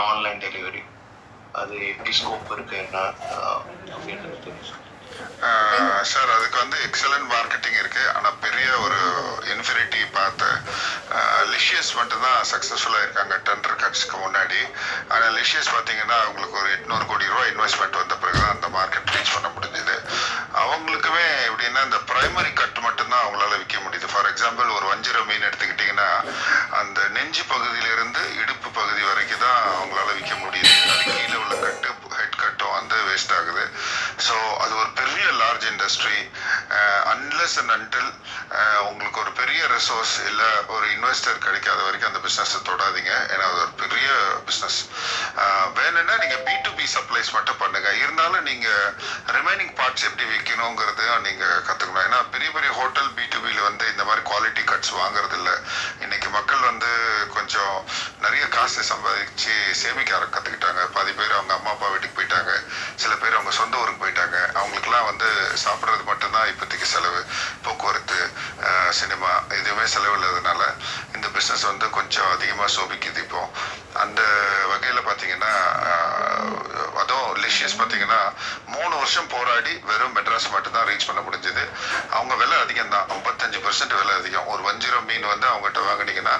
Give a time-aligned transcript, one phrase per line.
[0.00, 0.82] In online delivery
[1.60, 2.98] அது எப்படி scope இருக்கு என்ன
[3.94, 4.36] அப்படின்றது
[6.10, 8.02] சார் அதுக்கு வந்து எக்ஸலன்ட் மார்க்கெட்டிங் இருக்கு.
[8.16, 9.00] ஆனா பெரிய ஒரு
[9.54, 10.48] இன்ஃபினிட்டி பார்த்து
[11.52, 13.34] லிஷியஸ் மட்டும் தான் சக்ஸஸ்ஃபுல்லாக இருக்காங்க.
[13.48, 14.60] டெண்டர் கட்ஸ்க்கு முன்னாடி.
[15.12, 19.34] ஆனால் லிஷியஸ் பார்த்தீங்கன்னா அவங்களுக்கு ஒரு எட்நூறு கோடி ரூபாய் இன்வெஸ்ட்மெண்ட் வந்த பிறகு தான் அந்த மார்க்கெட் ரீச்
[19.34, 19.96] பண்ண முடிஞ்சுது.
[20.62, 24.06] அவங்களுக்குமே எப்படின்னா இந்த பிரைமரி கட் மட்டும்தான் அவங்களால விற்க முடியுது.
[24.12, 26.08] ஃபார் எக்ஸாம்பிள் ஒரு வஞ்சிர மீன் எடுத்துக்கிட்டிங்கன்னா
[26.80, 30.72] அந்த நெஞ்சு பகுதியிலிருந்து இடுப்பு பகுதி வரைக்கும் தான் அவங்களால விற்க முடியுது.
[30.92, 31.88] அது கீழே உள்ள கட்டு
[32.18, 33.64] ஹெட் கட்டும் வந்து வேஸ்ட் ஆகுது.
[34.26, 36.18] ஸோ அது ஒரு பெரிய large industry
[37.12, 38.10] unless and until
[38.88, 43.12] உங்களுக்கு ஒரு பெரிய ரிசோர்ஸ் இல்லை ஒரு இன்வெஸ்டர் கிடைக்காத வரைக்கும் அந்த பிஸ்னஸை தொடாதீங்க.
[43.32, 44.08] ஏன்னா அது ஒரு பெரிய
[44.46, 44.78] பிஸ்னஸ்
[45.36, 48.94] uh, வேணும்னா நீங்கள் பி டு பி சப்ளைஸ் மட்டும் பண்ணுங்கள் இருந்தாலும் நீங்கள்
[49.26, 54.04] ரிமைனிங் பார்ட்ஸ் எப்படி விற்கணுங்கிறதையும் நீங்கள் கற்றுக்கணும் ஏன்னா பெரிய பெரிய ஹோட்டல் பி டு பியில் வந்து இந்த
[54.04, 55.52] மாதிரி குவாலிட்டி கட்ஸ் வாங்குறது இல்லை.
[56.00, 56.90] இன்னைக்கு மக்கள் வந்து
[57.34, 57.84] கொஞ்சம்
[58.20, 62.52] நிறைய காசு சம்பாதிச்சு சேமிக்க ஆர- பாதி பேர் அவங்க அம்மா அப்பா வீட்டுக்கு போயிட்டாங்க.
[62.94, 64.36] சில பேர் அவங்க சொந்த ஊருக்கு போயிட்டாங்க.
[64.60, 65.28] அவங்களுக்குலாம் வந்து
[65.64, 67.20] சாப்பிட்றது மட்டும்தான் இப்போதைக்கு செலவு
[67.64, 68.18] போக்குவரத்து
[68.98, 70.62] சினிமா எதுவுமே செலவு இல்லாததுனால
[71.16, 73.42] இந்த பிஸ்னஸ் வந்து கொஞ்சம் அதிகமாக சோபிக்குது இப்போ.
[74.02, 74.20] அந்த
[74.72, 75.52] வகையில் பார்த்தீங்கன்னா
[77.00, 78.20] அதுவும் லிஷியஸ் பார்த்தீங்கன்னா
[78.74, 81.64] மூணு வருஷம் போராடி வெறும் மெட்ராஸ் மட்டும்தான் ரீச் பண்ண முடிஞ்சது.
[82.16, 84.48] அவங்க விலை அதிகம் தான் ஐம்பத்தஞ்சு பர்சன்ட் விலை அதிகம்.
[84.52, 86.36] ஒரு வஞ்சிரம் மீன் வந்து அவங்ககிட்ட வாங்கினீங்கன்னா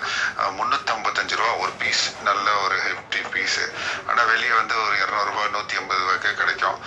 [0.61, 3.67] முந்நூற்றம்பத்தஞ்சு ரூபா ஒரு பீஸ் நல்ல ஒரு ஹெஃப்டி பீஸு
[4.09, 6.79] ஆனால் வெளியே வந்து ஒரு இரநூறுபா நூற்றி ஐம்பது ரூபாய்க்கு கிடைக்கும்.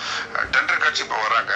[0.55, 1.55] டெண்டர் காட்சி இப்போ வராங்க.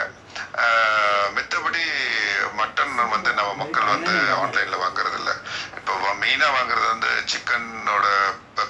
[3.67, 5.33] மக்கள் வந்து ஆன்லைனில் வாங்குறது இல்லை
[5.77, 8.05] இப்போ மெயினாக வாங்குறது வந்து சிக்கனோட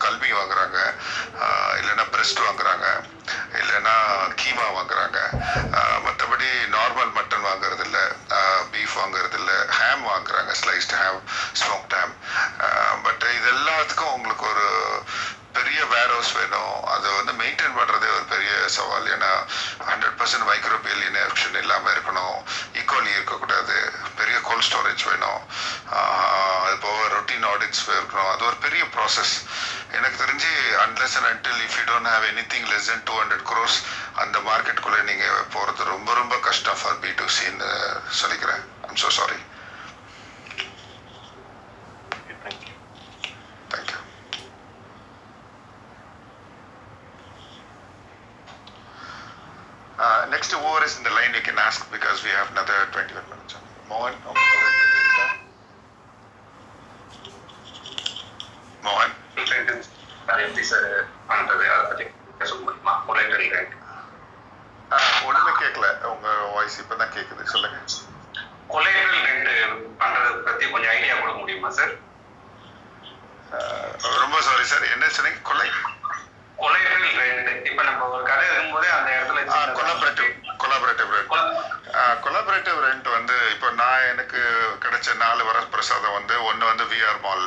[0.05, 0.77] கல்வி வாங்குறாங்க.
[1.79, 2.87] இல்லைன்னா பிரெஸ்ட் வாங்குறாங்க.
[3.59, 3.93] இல்லைன்னா
[4.41, 5.19] கீமா வாங்குறாங்க.
[6.05, 8.03] மற்றபடி நார்மல் மட்டன் வாங்குறது இல்லை
[8.73, 10.51] பீஃப் வாங்குறது இல்லை ஹேம் வாங்குறாங்க.
[10.61, 11.21] Sliced ham
[11.61, 12.13] smoked ham
[13.07, 14.67] but இது எல்லாத்துக்கும் உங்களுக்கு ஒரு
[15.57, 16.75] பெரிய வேர் ஹவுஸ் வேணும்.
[16.93, 19.07] அதை வந்து மெயின்டைன் பண்ணுறதே ஒரு பெரிய சவால்.
[19.15, 19.31] ஏன்னா
[19.89, 22.37] ஹண்ட்ரட் பர்சன்ட் மைக்ரோபியல் இன்ஃபெக்ஷன் இல்லாமல் இருக்கணும்.
[22.79, 23.77] ஈக்குவலி இருக்கக்கூடாது.
[23.95, 24.06] பெரிய
[24.57, 25.41] கோல்ட் ஸ்டோரேஜ் வேணும்.
[26.61, 28.29] அது போக ரொட்டீன் ஆடிட்ஸ் இருக்கணும்.
[28.31, 29.33] அது ஒரு பெரிய ப்ராசஸ்
[29.91, 30.49] எனக்கு தெரிஞ்சு
[30.83, 33.77] unless and until if you don't have anything less than two hundred crores
[34.23, 37.69] அந்த மார்க்கெட்டுக்குள்ளே நீங்கள் போகிறது ரொம்ப ரொம்ப கஷ்டம் ஃபார் பி டு சின்னு
[38.21, 38.63] சொல்லிக்கிறேன்.
[38.87, 39.39] I'm so sorry
[42.41, 42.73] thank you
[43.71, 44.01] thank you
[49.99, 53.23] Uh, next whoever is in the line you can ask because we have another 21
[53.25, 53.55] minutes.
[53.89, 55.25] Mohan, உங்களுக்கு ஏதாவது கேள்வி இருக்கா?
[58.83, 59.15] மோகன்
[60.27, 60.87] அது எப்படி சார்
[61.29, 62.05] பண்றது அதை பத்தி
[62.39, 63.75] பேச முடியுமா முறைகள் ரேங்க்
[64.91, 67.79] ஆஹ், ஒண்ணுமே கேட்கல உங்க வாய்ஸ் இப்பதான் கேக்குது சொல்லுங்க
[68.69, 69.53] கொலைகள் ரெண்டு
[70.01, 71.93] பண்றது பத்தி கொஞ்சம் ஐடியா கொடுக்க முடியுமா சார்
[73.53, 73.91] ஆஹ்,
[74.21, 75.69] ரொம்ப சாரி சார் என்ன சொன்னீங்க கொலை
[76.57, 80.29] கொலைகள் ரெண்டு இப்ப நம்ம ஒரு கடை இருக்கும்போதே அந்த இடத்துல சின்னதா- கொலாபரேட்டிவ்
[80.61, 81.51] கொலாபரேட்டிவ் ரெண்ட் கொல-
[82.23, 84.39] கொலாபரேட்டிவ் ரெண்ட் வந்து இப்போ நான் எனக்கு
[84.83, 87.45] கிடைச்ச நாலு வரப்பிரசாதம் வந்து ஒன்று வந்து விஆர் மால்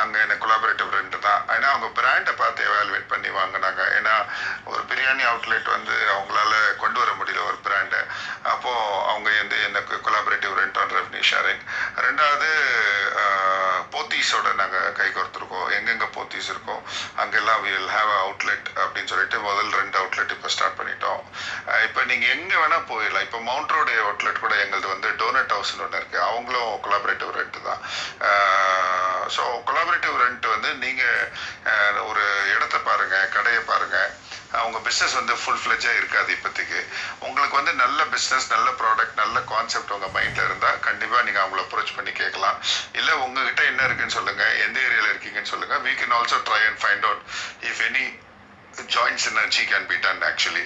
[0.00, 3.82] அங்கே எனக்கு கொலாபரேட்டிவ் ரெண்ட் தான் ஏன்னா அவங்க பிராண்டை பார்த்து எவாலுவேட் பண்ணி வாங்கினாங்க.
[3.98, 4.14] ஏன்னா
[4.72, 6.52] ஒரு பிரியாணி அவுட்லெட் வந்து அவங்களால
[6.82, 8.00] கொண்டு வர முடியல ஒரு பிராண்டை
[8.52, 11.62] அப்போது அவங்க வந்து எனக்கு collaborative rent on revenue sharing
[12.06, 12.50] ரெண்டாவது
[13.94, 15.66] போத்தீஸோட நாங்கள் கை கோர்த்துருக்கோம்.
[15.76, 16.76] எங்கெங்கே போத்தீஸ் இருக்கோ
[17.22, 21.22] அங்கெல்லாம் வில் ஹாவ் அவுட்லெட் அப்படின்னு சொல்லிட்டு முதல் ரெண்டு அவுட்லெட் இப்போ ஸ்டார்ட் பண்ணிட்டோம்.
[21.86, 23.26] இப்போ நீங்கள் எங்கே வேணால் போயிடலாம்.
[23.26, 27.82] இப்போ மவுண்ட் ரோடு அவுட்லெட் கூட எங்களது வந்து டோனட் ஹவுஸ்னு ஒன்று இருக்குது அவங்களும் கொலாபரேட்டிவ் ரெண்ட் தான்.
[29.36, 31.20] ஸோ கொலாபரேட்டிவ் ரெண்ட் வந்து நீங்கள்
[33.36, 34.10] கடையை பாருங்கள்
[34.60, 36.80] அவங்க பிஸ்னஸ் வந்து ஃபுல் ஃப்ளெஜாக இருக்காது இப்போதைக்கு.
[37.26, 41.94] உங்களுக்கு வந்து நல்ல பிஸ்னஸ் நல்ல ப்ராடக்ட் நல்ல கான்செப்ட் உங்கள் மைண்டில் இருந்தால் கண்டிப்பாக நீங்கள் அவங்கள அப்ரோச்
[41.98, 42.58] பண்ணி கேட்கலாம்.
[43.00, 47.06] இல்லை உங்ககிட்ட என்ன இருக்குன்னு சொல்லுங்கள் எந்த ஏரியாவில் இருக்கீங்கன்னு சொல்லுங்கள் we can also try and find
[47.10, 47.24] out
[47.70, 48.04] if any
[48.92, 50.62] joint synergy can be done actually.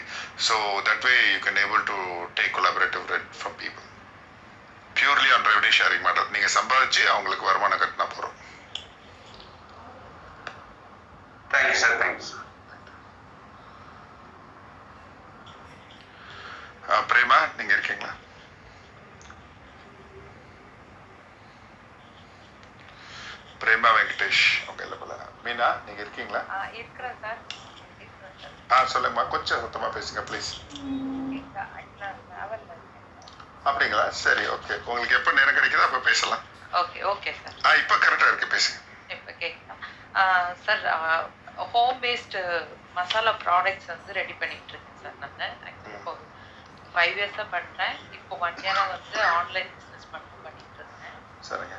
[0.46, 0.54] So
[0.88, 1.96] that way you can able to
[2.38, 3.86] take collaborative rent from people.
[4.98, 8.36] Purely on revenue sharing model நீங்கள் சம்பாதிச்சு அவங்களுக்கு வருமானம் கட்டினா போகிறோம்
[11.54, 12.44] thank you sir thank you sir
[17.10, 18.12] Prema நீங்கள் இருக்கீங்களா
[23.64, 25.12] பிரேமா வெங்கடேஷ் அவங்க இல்லை போல
[25.96, 26.40] மீனா நீங்கள் இருக்கீங்களா
[26.78, 27.40] இருக்கிறேன் சார்.
[28.72, 29.24] ஆ சொல்லுங்கம்மா.
[29.34, 30.48] கொஞ்சம் சத்தமாக பேசுங்க ப்ளீஸ்
[31.32, 31.64] கேட்குதா
[33.68, 34.04] அப்படிங்களா?
[34.24, 36.42] சரி ஓகே உங்களுக்கு எப்போ நேரம் கிடைக்குதோ அப்போ பேசலாம்.
[36.80, 37.56] Okay okay sir.
[37.66, 38.78] ஆ இப்போ கரெக்டாக இருக்கு பேசுங்க.
[39.14, 39.82] இப்போ கேட்கலாம்
[40.66, 40.84] sir
[41.72, 42.40] home based
[42.96, 45.56] masala products வந்து ரெடி பண்ணிட்டு இருக்கேன் சார் நான்.
[45.68, 46.12] ஆக்சுவலி இப்போ
[46.94, 51.18] ஃபைவ் இயர்ஸாக பண்ணுறேன் இப்போ ஒன் இயராக வந்து ஆன்லைன் பிஸ்னஸ் பண்ண பண்ணிட்டு இருக்கேன்.
[51.48, 51.78] சரிங்க.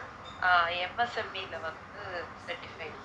[0.86, 2.02] எம்எஸ்எம்இல வந்து
[2.46, 2.98] சர்டிஃபைட்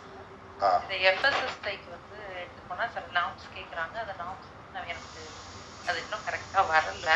[0.83, 5.23] இந்த எஃப்எஸ்எஸ்ஐக்கு வந்து எடுத்து போனால் சில நாம்ஸ் கேட்குறாங்க அந்த நாம்ஸ் நான் எனக்கு
[5.89, 7.11] அது இன்னும் கரெக்டாக வரல.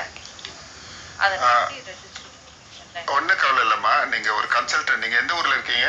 [1.24, 1.34] அதை.
[1.50, 3.94] எப்படி ரெஜிஸ்டர் ஒன்றும் கவலை இல்லைம்மா.
[4.12, 5.88] நீங்கள் ஒரு கன்சல்டன்ட் நீங்கள் எந்த ஊரில் இருக்கீங்க?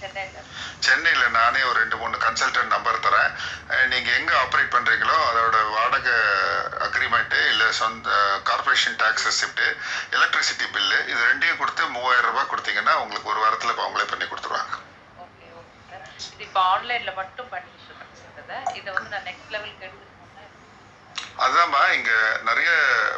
[0.00, 0.48] சென்னையில்
[0.86, 3.30] சென்னையில் நானே ஒரு ரெண்டு மூணு கன்சல்டன்ட் நம்பர் தரேன்.
[3.92, 6.16] நீங்க எங்க ஆப்ரேட் பண்றீங்களோ அதோட வாடகை
[6.86, 8.08] அக்ரிமெண்ட்டு இல்லை சொந்த
[8.50, 9.64] corporation tax receipt
[10.16, 14.74] electricity bill இது ரெண்டையும் கொடுத்து மூவாயிரம் ரூபாய் கொடுத்தீங்கன்னா உங்களுக்கு ஒரு வாரத்தில் அவங்களே பண்ணி கொடுத்துருவாங்க.
[16.34, 18.36] இது இப்போ ஆன்லைனில் மட்டும் பண்ணிட்டு இருக்கேன் சார்.
[18.42, 20.44] இதை இதை வந்து நான் நெக்ஸ்ட் லெவலுக்கு எடுத்துக்கணும்னா
[21.44, 22.10] அதுதான்மா இங்க
[22.48, 22.70] நிறைய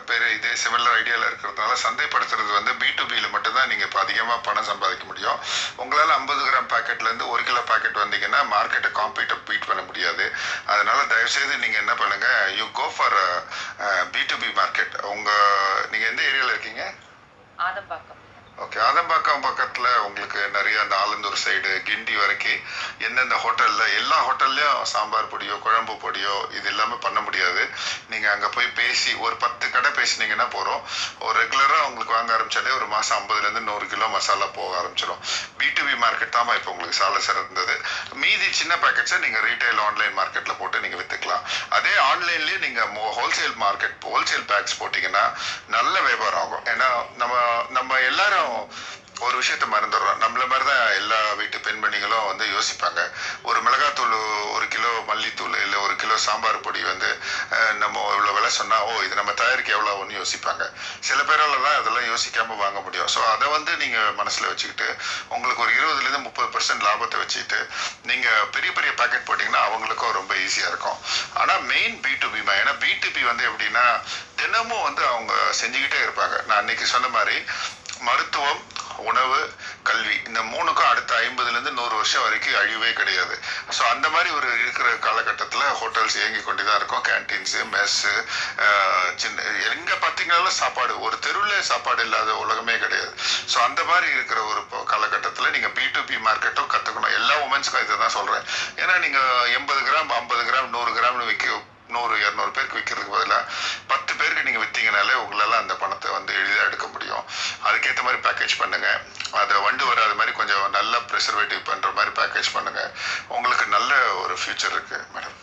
[0.09, 4.69] பேர் இதே சிமிலர் ஐடியால இருக்கிறதுனால சந்தைப்படுத்துறது வந்து பி டு பியில் மட்டும்தான் நீங்க இப்போ அதிகமா பணம்
[4.71, 5.39] சம்பாதிக்க முடியும்.
[5.83, 10.25] உங்களால ஐம்பது கிராம் பாக்கெட்ல இருந்து ஒரு கிலோ பாக்கெட் வந்தீங்கன்னா மார்க்கெட்டை காம்பீட்டை பீட் பண்ண முடியாது.
[10.73, 12.29] அதனால தயவுசெய்து நீங்க என்ன பண்ணுங்க
[12.61, 13.19] you go for
[14.15, 15.31] B to B market உங்க
[15.93, 16.85] நீங்க எந்த ஏரியால இருக்கீங்க?
[17.67, 18.18] ஆதம்பாக்கம்.
[18.65, 22.63] ஓகே ஆதம்பாக்கம் பக்கத்தில் உங்களுக்கு நிறைய அந்த ஆலந்தூர் சைடு கிண்டி வரைக்கும்
[23.07, 27.63] எந்தெந்த ஹோட்டலில் எல்லா ஹோட்டல்லையும் சாம்பார் பொடியோ குழம்பு பொடியோ இது எல்லாமே பண்ண முடியாது.
[28.13, 30.83] நீங்கள் அங்கே போய் பேசி ஒரு பத்து கடை பேசுனீங்கன்னா போகிறோம்
[31.27, 35.23] ஒரு ரெகுலராக உங்களுக்கு வாங்க ஆரம்பிச்சாலே ஒரு மாதம் ஐம்பதுலேருந்து நூறு கிலோ மசாலா போக ஆரம்பிச்சிடும்
[35.61, 35.67] பி
[36.03, 37.75] மார்க்கெட் தான் இப்போ உங்களுக்கு சாலை சிறந்தது.
[38.23, 41.45] மீதி சின்ன பேக்கெட்ஸை நீங்கள் ரீட்டைல் ஆன்லைன் மார்க்கெட்டில் போட்டு நீங்கள் விற்றுக்கலாம்
[41.77, 45.25] அதே ஆன்லைன்லேயே நீங்கள் ஹோல்சேல் மார்க்கெட் ஹோல்சேல் பேக்ஸ் போட்டிங்கன்னா
[45.77, 46.65] நல்ல வியாபாரம் ஆகும்.
[46.73, 46.89] ஏன்னா
[47.23, 47.35] நம்ம
[47.79, 48.48] நம்ம எல்லாரும்
[49.27, 50.19] ஒரு விஷயத்த மறந்துடுறோம்.
[50.23, 53.01] நம்மள மாதிரி தான் எல்லா வீட்டு பெண்மணிகளும் வந்து யோசிப்பாங்க.
[53.49, 54.15] ஒரு மிளகாத்தூள்
[54.57, 57.11] ஒரு கிலோ மல்லித்தூள் இல்லை ஒரு கிலோ சாம்பார் பொடி வந்து
[57.81, 60.65] நம்ம இவ்வளோ விலை சொன்னால் ஓ இது நம்ம தயாரிக்க எவ்வளோ ஒன்று யோசிப்பாங்க.
[61.09, 63.11] சில பேரால தான் அதெல்லாம் யோசிக்காமல் வாங்க முடியும்.
[63.15, 64.89] ஸோ அதை வந்து நீங்கள் மனசில் வச்சுக்கிட்டு
[65.35, 67.61] உங்களுக்கு ஒரு இருபதுலேருந்து முப்பது பர்சன்ட் லாபத்தை வச்சுக்கிட்டு
[68.11, 71.01] நீங்கள் பெரிய பெரிய பாக்கெட் போட்டிங்கன்னா அவங்களுக்கும் ரொம்ப ஈஸியாக இருக்கும்.
[71.41, 73.87] ஆனால் மெயின் பி டு பிமா ஏன்னா பி டு பி வந்து எப்படின்னா
[74.41, 76.37] தினமும் வந்து அவங்க செஞ்சுக்கிட்டே இருப்பாங்க.
[76.49, 77.37] நான் அன்னைக்கு சொன்ன மாதிரி
[78.09, 78.63] மருத்துவம்
[79.11, 79.41] உணவு
[79.89, 83.35] கல்வி இந்த மூணுக்கும் அடுத்த ஐம்பதுலேருந்து நூறு வருஷம் வரைக்கும் அழிவே கிடையாது.
[83.77, 88.13] ஸோ அந்த மாதிரி ஒரு இருக்கிற காலகட்டத்தில் ஹோட்டல்ஸ் இயங்கி கொண்டு தான் இருக்கும் கேன்டீன்ஸு மெஸ்ஸு
[89.23, 93.13] சின்ன எங்கே பார்த்தீங்கன்னாலும் சாப்பாடு ஒரு தெருவில் சாப்பாடு இல்லாத உலகமே கிடையாது.
[93.53, 94.61] ஸோ அந்த மாதிரி இருக்கிற ஒரு
[94.93, 98.47] காலகட்டத்தில் நீங்கள் பி டு பி மார்க்கெட்டும் கற்றுக்கணும் எல்லா உமன்ஸ்க்கும் இதை தான் சொல்கிறேன்
[98.83, 101.49] ஏன்னா நீங்கள் எண்பது கிராம் ஐம்பது கிராம் நூறு கிராம்னு விற்க
[101.95, 103.43] நூறு இரநூறு பேருக்கு விற்கிறதுக்கு பதிலாக
[103.93, 107.25] பத்து பேருக்கு நீங்கள் விற்றீங்கனாலே உங்களால் அந்த பணத்தை வந்து எளிதாக எடுக்க முடியும்.
[107.69, 108.89] அதுக்கேற்ற மாதிரி பேக்கேஜ் பண்ணுங்க.
[109.41, 112.83] அதை வண்டு வராத மாதிரி கொஞ்சம் நல்ல ப்ரிசர்வேட்டிவ் பண்ணுற மாதிரி பேக்கேஜ் பண்ணுங்க.
[113.37, 113.93] உங்களுக்கு நல்ல
[114.25, 115.37] ஒரு ஃபியூச்சர் இருக்கு madam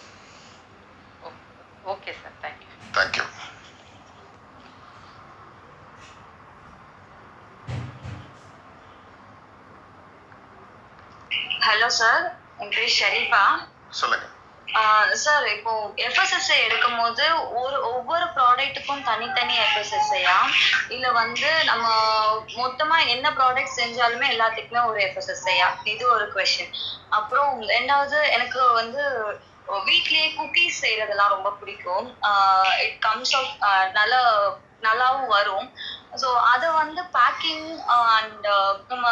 [1.93, 3.25] okay sir thank you thank you
[11.67, 12.23] hello sir
[12.63, 13.43] என் பேர் ஷரீஃபா?
[13.99, 14.25] சொல்லுங்க.
[15.23, 15.73] சார் இப்போ
[16.05, 17.25] எஃப்எஸ்எஸ்ஐ எடுக்கும் போது
[17.61, 20.37] ஒரு ஒவ்வொரு ப்ராடக்ட்டுக்கும் தனித்தனி எஃப்எஸ்எஸ்ஐயா
[20.89, 21.85] இல்ல வந்து நம்ம
[22.57, 26.73] மொத்தமா என்ன ப்ராடக்ட் செஞ்சாலுமே எல்லாத்துக்குமே ஒரு எஃப்எஸ்எஸ்ஐயா இது ஒரு கொஸ்டின்
[27.19, 29.03] அப்புறம் ரெண்டாவது எனக்கு வந்து
[29.85, 32.07] வீட்லயே குக்கீஸ் செய்யறதெல்லாம் ரொம்ப பிடிக்கும்.
[32.83, 33.53] இட் கம்ஸ் ஆஃப்
[33.93, 34.15] நல்ல
[34.83, 35.67] நல்லாவும் வரும்.
[36.21, 37.65] ஸோ அதை வந்து பேக்கிங்
[38.11, 38.45] அண்ட்
[38.91, 39.05] நம்ம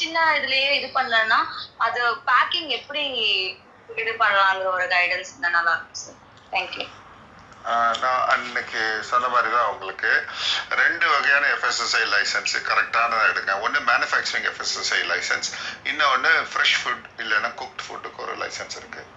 [0.00, 1.38] சின்ன இதுலயே இது பண்ணலன்னா
[1.86, 2.00] அது
[2.30, 3.04] பேக்கிங் எப்படி
[3.96, 6.20] இது பண்ணலாங்கிற ஒரு கைடன்ஸ் இருந்தால் நல்லா இருக்கும் சார்
[6.52, 6.86] தேங்க்யூ
[7.64, 10.10] ஆஹ் நான் அன்னைக்கு சொன்ன மாதிரி தான் உங்களுக்கு.
[10.70, 13.60] ரெண்டு வகையான எஃப்எஸ்எஸ்ஐ லைசன்ஸ் கரெக்டானதாக எடுங்க.
[13.60, 15.48] ஒன்று மேனுஃபேக்சரிங் எஃப்எஸ்எஸ்ஐ லைசன்ஸ்
[15.84, 19.10] இன்னொன்று ஃப்ரெஷ் ஃபுட் இல்லைன்னா குக்ட் ஃபுட்டுக்கு ஒரு லைசன்ஸ் இருக்குது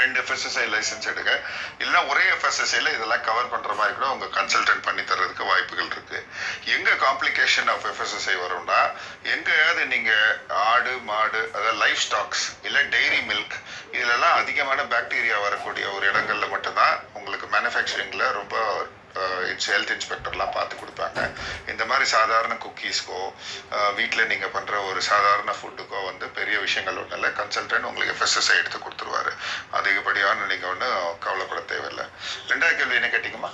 [0.00, 1.32] ரெண்டு எஃப்எஸ்எஸ்ஐ லைசன்ஸ் எடுங்க.
[1.80, 6.20] இல்லைன்னா ஒரே எஃப்எஸ்எஸ்ஐல இதெல்லாம் கவர் பண்ணுற மாதிரி கூட உங்கள் கன்சல்டன்ட் பண்ணி தர்றதுக்கு வாய்ப்புகள் இருக்கு.
[6.74, 8.80] எங்கே காம்ப்ளிகேஷன் ஆஃப் எஃப்எஸ்எஸ்ஐ வரும்னா
[9.34, 10.38] எங்கேயாவது நீங்கள்
[10.70, 13.56] ஆடு மாடு அதாவது லைஃப் ஸ்டாக்ஸ் இல்லை டெய்ரி மில்க்
[13.96, 18.56] இதுலலாம் அதிகமான பாக்டீரியா வரக்கூடிய ஒரு இடங்கள்ல மட்டும்தான் உங்களுக்கு மேனுஃபேக்சரிங்கில் ரொம்ப
[19.52, 21.20] இட்ஸ் ஹெல்த் இன்ஸ்பெக்டர்லாம் பார்த்து கொடுப்பாங்க
[21.72, 23.20] இந்த மாதிரி சாதாரண குக்கீஸ்க்கோ
[23.98, 27.32] வீட்டில் நீங்கள் பண்ணுற ஒரு சாதாரண ஃபுட்டுக்கோ வந்து பெரிய விஷயங்கள் ஒன்றும் இல்லை.
[27.40, 29.34] கன்சல்டன்ட் உங்களுக்கு எஃப்எஸ்எஸ்ஐ எடுத்து கொடுத்துருவாரு.
[29.80, 32.06] அதிகப்படியான நீங்கள் ஒன்றும் கவலைப்பட தேவையில்லை.
[32.52, 33.52] ரெண்டாவது கேள்வி என்ன கேட்டிங்கம்மா?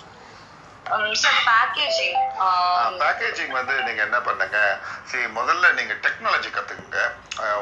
[1.48, 2.20] பேக்கேஜிங்
[3.02, 4.58] பேக்கேஜிங் வந்து நீங்க என்ன பண்ணுங்க?
[5.10, 7.00] சரி முதல்ல நீங்க டெக்னாலஜி கத்துக்குங்க.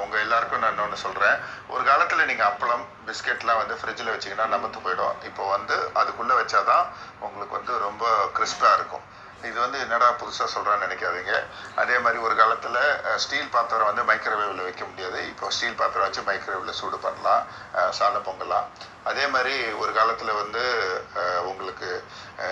[0.02, 1.36] உங்க எல்லாருக்கும் நான் ஒன்று சொல்றேன்.
[1.74, 5.16] ஒரு காலத்துல நீங்க அப்பளம் பிஸ்கெட்லாம் வந்து ஃப்ரிட்ஜில் வச்சீங்கன்னா நமத்து போயிடும்.
[5.30, 6.86] இப்போ வந்து அதுக்குள்ள வச்சாதான்
[7.26, 8.04] உங்களுக்கு வந்து ரொம்ப
[8.38, 9.04] கிறிஸ்பா இருக்கும்.
[9.42, 11.32] இது வந்து என்னடா புதுசாக சொல்கிறான்னு நினைக்காதீங்க.
[11.74, 12.78] அதே மாதிரி ஒரு காலத்தில்
[13.16, 15.28] ஸ்டீல் பாத்திரம் வந்து மைக்ரோவேவில் வைக்க முடியாது.
[15.28, 18.66] இப்போ ஸ்டீல் பாத்திரம் வச்சு மைக்ரோவேவில் சூடு பண்ணலாம் அஹ் சாதம் பொங்கலாம்.
[19.04, 20.62] அதே மாதிரி ஒரு காலத்தில் வந்து
[21.44, 22.04] உங்களுக்கு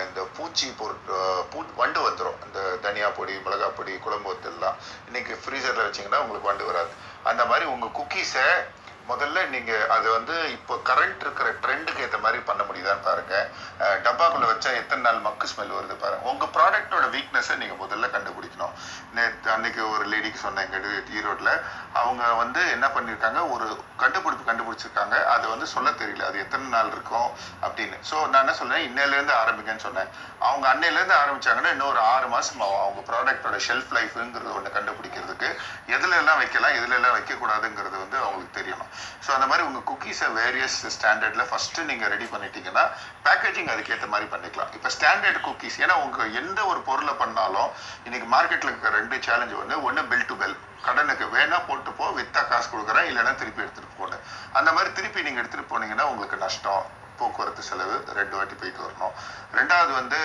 [0.07, 1.11] இந்த பூச்சி பொருட்
[1.50, 4.76] பூ வண்டு வந்துடும் இந்த தனியா பொடி மிளகா பொடி குழம்பு வத்தல்லாம்.
[5.07, 6.93] இன்னைக்கு ஃப்ரீசரில் வச்சிங்கன்னா உங்களுக்கு வண்டு வராது.
[7.23, 8.47] அந்த மாதிரி உங்கள் குக்கீஸை
[9.11, 13.49] முதல்ல நீங்கள் அது வந்து இப்போ கரண்ட் இருக்கிற ட்ரெண்டுக்கு ஏற்ற மாதிரி பண்ண முடியுதான்னு பாருங்கள்
[14.06, 18.75] டப்பாக்குள்ளே வச்சா எத்தனை நாள் மக்கு ஸ்மெல் வருது பாருங்கள் உங்கள் ப்ராடக்டோட வீக்னஸை நீங்கள் முதல்ல கண்டுபிடிக்கணும்.
[19.16, 21.52] நேற்று அன்னைக்கு ஒரு லேடிக்கு சொன்னேன் எங்க ஈரோட்டில்
[22.00, 23.66] அவங்க வந்து என்ன பண்ணியிருக்காங்க ஒரு
[24.02, 25.16] கண்டுபிடிப்பு கண்டுபிடிச்சிருக்காங்க.
[25.34, 26.25] அது வந்து சொல்ல தெரியல.
[26.30, 27.28] அது எத்தனை நாள் இருக்கும்
[27.66, 27.99] அப்படின்னு.
[28.11, 30.11] ஸோ நான் என்ன சொன்னேன் இன்னையிலேருந்து ஆரம்பிக்கன்னு சொன்னேன்.
[30.49, 32.82] அவங்க அன்னையிலேருந்து ஆரம்பிச்சாங்கன்னா இன்னும் ஒரு ஆறு மாதம் ஆகும்.
[32.87, 35.50] அவங்க ப்ராடக்டோட ஷெல்ஃப் லைஃப்ங்கிறது ஒன்று கண்டுபிடிக்கிறதுக்கு.
[35.96, 38.90] எதுல எல்லாம் வைக்கலாம் எதுல எல்லாம் வைக்கக்கூடாதுங்கிறது வந்து அவங்களுக்கு தெரியணும்.
[39.24, 42.84] ஸோ அந்த மாதிரி உங்கள் குக்கீஸை வேரியஸ் ஸ்டாண்டர்டில் ஃபஸ்ட்டு நீங்கள் ரெடி பண்ணிட்டீங்கன்னா
[43.26, 44.72] பேக்கேஜிங் அதுக்கேற்ற மாதிரி பண்ணிக்கலாம்.
[44.78, 47.70] இப்போ ஸ்டாண்டர்ட் குக்கீஸ் ஏன்னா உங்கள் எந்த ஒரு பொருளை பண்ணாலும்
[48.06, 52.40] இன்னைக்கு மார்க்கெட்டில் இருக்கிற ரெண்டு சேலஞ்சு வந்து ஒன்று பெல் டு பெல் கடனுக்கு வேணா போட்டு போ வித்தா
[52.50, 54.24] காசு கொடுக்குறேன் இல்லைன்னா திருப்பி எடுத்துட்டு போகணும்
[54.58, 56.84] அந்த மாதிரி திருப்பி நீங்க எடுத்துட்டு போனீங்கன்னா உங்களுக்கு நஷ்டம்.
[57.21, 59.14] போக்குவரத்து செலவு ரெண்டு வாட்டி போயிட்டு வரணும்.
[59.59, 60.21] ரெண்டாவது வந்து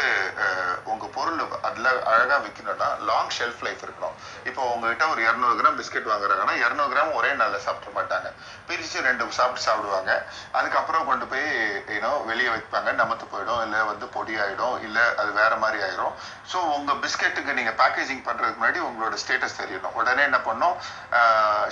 [0.91, 4.15] உங்கள் உங்க பொருள் அதுல அழகா விற்கணும்னா லாங் ஷெல்ஃப் லைஃப் இருக்கணும்.
[4.49, 8.29] இப்போ உங்ககிட்ட ஒரு இரநூறு கிராம் பிஸ்கெட் வாங்குறாங்கன்னா இரநூறு கிராம் ஒரே நாளில் சாப்பிட மாட்டாங்க.
[8.69, 10.11] பிரிச்சு ரெண்டு சாப்பிட்டு சாப்பிடுவாங்க.
[10.57, 11.47] அதுக்கப்புறம் கொண்டு போய்
[11.95, 12.91] ஏன்னோ வெளியே வைப்பாங்க.
[13.01, 16.13] நமத்து போயிடும் இல்லை வந்து பொடி ஆயிடும் இல்லை அது வேற மாதிரி ஆயிரும்.
[16.53, 19.95] ஸோ உங்க பிஸ்கெட்டுக்கு நீங்க பேக்கேஜிங் பண்றதுக்கு முன்னாடி உங்களோட ஸ்டேட்டஸ் தெரியணும்.
[20.01, 20.75] உடனே என்ன பண்ணும்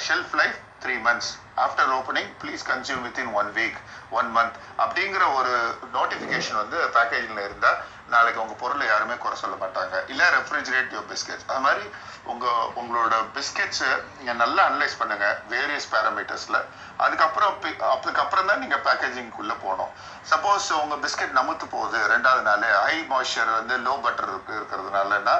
[0.07, 3.79] shelf life three months after opening please consume within one week
[4.11, 5.53] one month அப்படிங்கிற ஒரு
[5.93, 7.79] நோட்டிஃபிகேஷன் வந்து பேக்கேஜில் இருந்தால்
[8.15, 9.95] நாளைக்கு உங்கள் பொருளை யாருமே குறை சொல்ல மாட்டாங்க.
[10.11, 11.85] இல்லை ரெஃப்ரிஜரேட் யோர் பிஸ்கெட்ஸ் அது மாதிரி
[12.31, 16.59] உங்கள் உங்களோட பிஸ்கெட்ஸை நீங்கள் நல்லா அனலைஸ் பண்ணுங்கள் வேரியஸ் பேராமீட்டர்ஸில்
[17.05, 17.53] அதுக்கப்புறம்
[17.93, 19.91] அதுக்கப்புறம் தான் நீங்கள் பேக்கேஜிங்குள்ளே போகணும்.
[20.31, 25.35] சப்போஸ் உங்கள் பிஸ்கெட் நமுத்து போகுது ரெண்டாவது நாள் ஹை மாய்ஸ்சர் வந்து லோ பட்டர் இருக்கு இருக்கிறதுனாலன்னா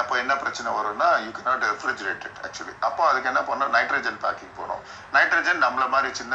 [0.00, 4.54] அப்போ என்ன பிரச்சனை வரும்னா you cannot refrigerate actually அப்போ அதுக்கு என்ன பண்ணோம் நைட்ரஜன் பேக்கிங்
[4.58, 4.82] போகணும்.
[5.16, 6.34] நைட்ரஜன் நம்மள மாதிரி சின்ன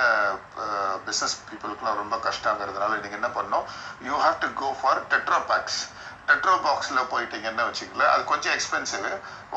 [1.08, 3.66] பிஸ்னஸ் பீப்புளுக்குலாம் ரொம்ப கஷ்டங்கிறதுனால நீங்கள் என்ன பண்ணணும்?
[4.08, 5.77] You have to go for tetra packs
[6.30, 9.06] tetra பாக்ஸில் போயிட்டீங்கன்னு வச்சுக்கல அது கொஞ்சம் எக்ஸ்பென்சிவ்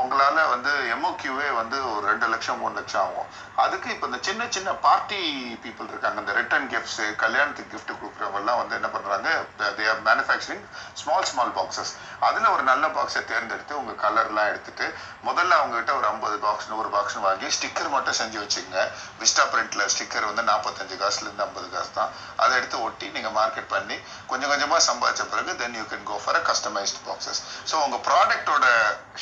[0.01, 3.29] உங்களால் வந்து எம்ஓக்யூவே வந்து ஒரு ரெண்டு லட்சம் மூணு லட்சம் ஆகும்.
[3.63, 5.19] அதுக்கு இப்போ இந்த சின்ன சின்ன பார்ட்டி
[5.63, 9.31] பீப்புள் இருக்காங்க இந்த ரிட்டர்ன் கிஃப்ட்ஸு கல்யாணத்துக்கு கிஃப்ட் கொடுக்குறவங்கலாம் வந்து என்ன பண்ணுறாங்க
[9.79, 10.63] they manufacturing
[11.01, 11.93] small small boxes
[12.29, 14.87] அதில் ஒரு நல்ல பாக்ஸை தேர்ந்தெடுத்து உங்கள் கலர்லாம் எடுத்துட்டு
[15.29, 18.85] முதல்ல அவங்ககிட்ட ஒரு ஐம்பது பாக்ஸ் நூறு பாக்ஸ்னு வாங்கி ஸ்டிக்கர் மட்டும் செஞ்சு வச்சுக்கோங்க.
[19.23, 22.11] விஸ்டா பிரிண்ட்ல ஸ்டிக்கர் வந்து நாற்பத்தஞ்சு காசுலேருந்து ஐம்பது காசு தான்.
[22.43, 23.99] அதை எடுத்து ஒட்டி நீங்கள் மார்க்கெட் பண்ணி
[24.31, 27.39] கொஞ்சம் கொஞ்சமாக சம்பாதிச்ச பிறகு then you can go for a customized boxes
[27.71, 28.65] so உங்கள் ப்ராடக்டோட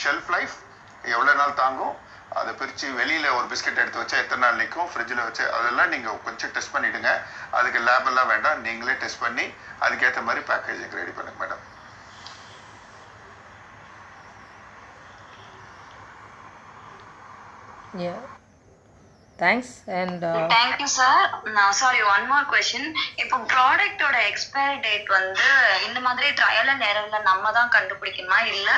[0.02, 0.54] ஷெல்ஃப் லைஃப்
[1.14, 1.92] எவ்வளோ நாள் தாங்கும்?
[2.38, 6.52] அதை பிரித்து வெளியில் ஒரு பிஸ்கெட் எடுத்து வச்சா எத்தனை நாள் நிற்கும் ஃப்ரிட்ஜில் வச்சு அதெல்லாம் நீங்கள் கொஞ்சம்
[6.56, 7.10] டெஸ்ட் பண்ணிவிடுங்க
[7.58, 8.62] அதுக்கு லேபெல்லாம் வேண்டாம்.
[8.66, 9.46] நீங்களே டெஸ்ட் பண்ணி
[9.86, 11.64] அதுக்கேற்ற மாதிரி பேக்கேஜிங் ரெடி பண்ணுங்க madam
[17.94, 18.37] Yeah.
[19.38, 21.26] Thanks and thank you sir
[21.56, 25.48] நான் சாரி ஒன் மோர் கொஸ்டின் இப்போ ப்ராடக்ட்டோட எக்ஸ்பைரி டேட் வந்து
[25.88, 28.40] இந்த மாதிரி ட்ரையல் அண்ட் எரர்ல நம்ம தான் கண்டுபிடிக்கணுமா?
[28.52, 28.68] இல்ல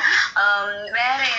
[0.41, 1.29] um, வேற வேற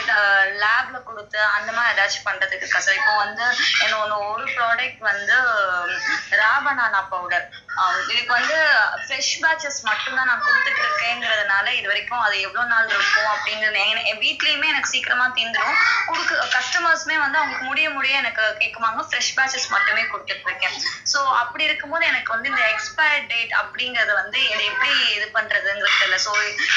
[0.62, 3.44] லேப்ல கொடுத்து அந்த மாதிரி ஏதாச்சும் பண்றதுக்கு இருக்கா சார் இப்போ வந்து
[3.82, 5.36] என்ன ஒன்று ஒரு ப்ராடக்ட் வந்து
[6.40, 7.46] ரா பனானா பவுடர்
[8.06, 8.56] இதுக்கு வந்து
[9.02, 14.70] ஃப்ரெஷ் பேட்சஸ் மட்டும்தான் நான் கொடுத்துட்டு இருக்கேங்கிறதுனால இது வரைக்கும் அது எவ்வளவு நாள் இருக்கும் அப்படிங்கிறது என் வீட்லயுமே
[14.72, 20.46] எனக்கு சீக்கிரமா தீந்துடும் கொடுக்க கஸ்டமர்ஸுமே வந்து அவங்களுக்கு முடிய முடிய எனக்கு கேட்குவாங்க ஃப்ரெஷ் பேட்சஸ் மட்டுமே கொடுத்துட்டு
[20.48, 20.76] இருக்கேன்
[21.12, 26.18] ஸோ அப்படி இருக்கும்போது எனக்கு வந்து இந்த எக்ஸ்பயர் டேட் அப்படிங்கறது வந்து இதை எப்படி இது பண்றதுங்கிறது தெரியல.
[26.26, 26.32] ஸோ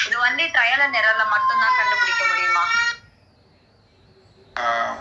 [0.07, 2.65] இது வந்து ட்ரையல் அண்ட் எரர்ல மட்டும்தான் கண்டுபிடிக்க முடியுமா?
[4.63, 4.95] ஆஹ்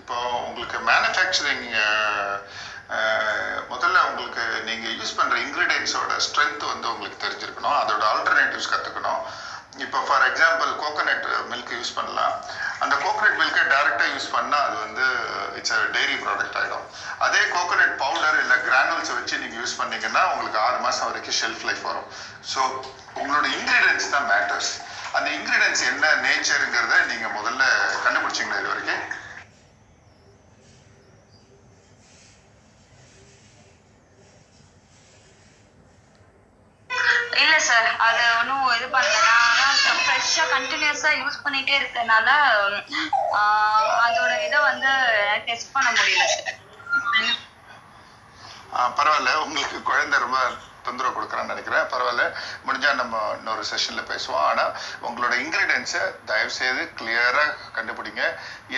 [0.00, 0.16] இப்போ
[0.48, 1.66] உங்களுக்கு மேனுஃபேக்சரிங்
[3.70, 7.78] முதல்ல உங்களுக்கு நீங்கள் யூஸ் பண்ணுற இன்க்ரீடியன்ஸோட ஸ்ட்ரென்த் வந்து உங்களுக்கு தெரிஞ்சிருக்கணும்.
[7.82, 9.22] அதோட ஆல்டர்னேட்டிவ்ஸ் கற்றுக்கணும்
[9.72, 12.32] இப்போ for example coconut milk use பண்ணலாம்.
[12.82, 15.04] அந்த கோகோனட் மில்க்கை டைரெக்டாக யூஸ் பண்ணால் அது வந்து
[15.58, 16.84] இட்ஸ் அ டெய்ரி ப்ராடக்ட் ஆகிடும்
[17.26, 21.84] அதே கோகோனட் பவுடர் இல்லை கிரானுல்ஸை வச்சு நீங்கள் யூஸ் பண்ணீங்கன்னா உங்களுக்கு ஆறு மாதம் வரைக்கும் ஷெல்ஃப் லைஃப்
[21.90, 22.08] வரும்.
[22.52, 22.60] ஸோ
[23.20, 24.72] உங்களோட இன்க்ரீடியன்ஸ் தான் மேட்டர்ஸ்
[25.16, 27.62] அந்த இன்க்ரீடியன்ஸ் என்ன நேச்சருங்கிறத நீங்கள் முதல்ல
[28.04, 29.02] கண்டுபிடிச்சிங்களா இது வரைக்கும்
[37.42, 39.18] இல்ல சார் அது ஒன்றும் இது பண்ணல
[39.60, 41.18] நான் ஃப்ரெஷ்ஷாக கண்டினியூஸாக
[41.72, 42.28] போயிட்டே இருக்கனால
[43.36, 44.90] ஆஹ் அதோட இதை வந்து
[45.44, 46.24] டெஸ்ட் பண்ண முடியல.
[46.28, 46.58] சார்
[48.96, 49.32] பரவாயில்ல.
[49.44, 50.38] உங்களுக்கு குழந்தை ரொம்ப
[50.86, 51.84] தொந்தரவு கொடுக்குறான்னு நினைக்கிறேன்.
[51.92, 52.24] பரவாயில்ல.
[52.66, 54.44] முடிஞ்சால் நம்ம இன்னொரு செஷனில் பேசுவோம்.
[54.50, 54.72] ஆனால்
[55.08, 58.22] உங்களோட இன்க்ரீடியன்ஸை தயவுசெய்து கிளியராக கண்டுபிடிங்க.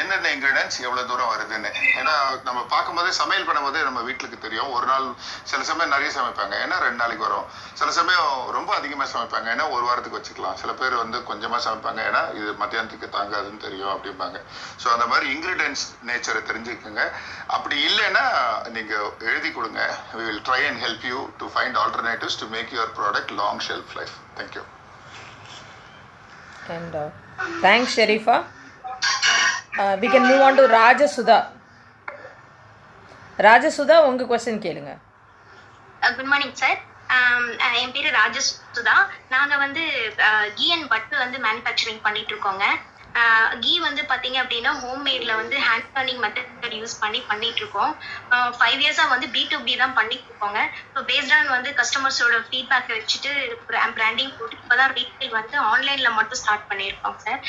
[0.01, 1.71] என்னென்ன இன்க்ரீடியன்ஸ் எவ்வளோ தூரம் வருதுன்னு.
[2.01, 2.15] ஏன்னா
[2.49, 4.71] நம்ம பார்க்கும்போதே சமையல் பண்ணும்போதே நம்ம வீட்டுக்கு தெரியும்.
[4.77, 5.07] ஒரு நாள்
[5.53, 6.55] சில சமயம் நிறைய சமைப்பாங்க.
[6.65, 7.47] ஏன்னா ரெண்டு நாளைக்கு வரும்.
[7.81, 9.49] சில சமயம் ரொம்ப அதிகமாக சமைப்பாங்க.
[9.55, 10.59] ஏன்னா ஒரு வாரத்துக்கு வச்சுக்கலாம்.
[10.63, 12.01] சில பேர் வந்து கொஞ்சமாக சமைப்பாங்க.
[12.11, 14.39] ஏன்னா இது மத்தியானத்துக்கு தாங்காதுன்னு தெரியும் அப்படிம்பாங்க.
[14.83, 17.05] ஸோ அந்த மாதிரி இன்க்ரீடியன்ஸ் நேச்சரை தெரிஞ்சுக்கோங்க.
[17.57, 18.25] அப்படி இல்லைன்னா
[18.77, 19.83] நீங்கள் எழுதி கொடுங்க.
[20.21, 23.95] Will try and help you to find all alternatives to make your product long shelf
[23.97, 24.63] life thank you
[26.69, 27.11] and uh,
[27.61, 28.37] thanks, Sharifa.
[29.75, 31.41] Uh, we can move on to Rajasudha.
[33.39, 34.91] Rajasudha உங்கள் question கேளுங்க
[36.17, 36.77] good morning sir
[37.81, 38.95] என் பேர் ராஜசுதா
[39.33, 39.83] நாங்கள் வந்து
[40.59, 42.65] key and பட்டு வந்து manufacturing பண்ணிட்டு இருக்கோங்க
[43.65, 47.93] கீ வந்து பார்த்தீங்க அப்படின்னா ஹோம்மேடில் வந்து ஹேண்ட் டர்னிங் மெத்தட் யூஸ் பண்ணி பண்ணிட்டு இருக்கோம்
[48.57, 52.91] ஃபைவ் இயர்ஸா வந்து பி டு பி தான் பண்ணிட்டு இருக்கோங்க இப்போ பேஸ்ட் ஆன் வந்து கஸ்டமர்ஸோட ஃபீட்பேக்
[52.95, 53.31] வச்சுட்டு
[53.95, 57.41] பிராண்டிங் போட்டு இப்போதான் ரீட்டைல் வந்து ஆன்லைன்ல மட்டும் ஸ்டார்ட் பண்ணியிருக்கோம் சார்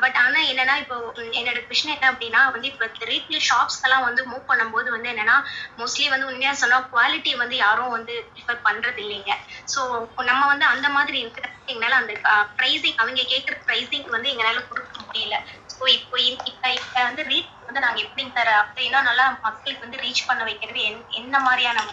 [0.00, 0.98] பட் ஆனா என்னன்னா இப்போ
[1.38, 5.36] என்னோட கொஷின் என்ன அப்படின்னா வந்து இப்போ ரீட்டைல் ஷாப்ஸ்க்கெல்லாம் வந்து மூவ் பண்ணும்போது வந்து என்னன்னா
[5.78, 9.32] மோஸ்ட்லி வந்து உண்மையா சொன்னா குவாலிட்டி வந்து யாரும் வந்து ப்ரிஃபர் பண்றது இல்லைங்க.
[9.72, 9.80] ஸோ
[10.24, 12.12] நம்ம வந்து அந்த மாதிரி இருக்கிற எங்களால அந்த
[12.56, 15.36] ப்ரைஸிங் அவங்க கேட்குற ப்ரைஸிங் வந்து எங்களால கொடுக்க முடியல.
[15.78, 19.98] ஸோ இப்போ இ- இப்ப இப்ப வந்து ரீச் வந்து நாங்க எப்படிங்க சார் அப்படின்னா நல்லா மக்களுக்கு வந்து
[19.98, 21.84] ரீச் பண்ண வைக்கிறது என்- என்ன மாதிரியான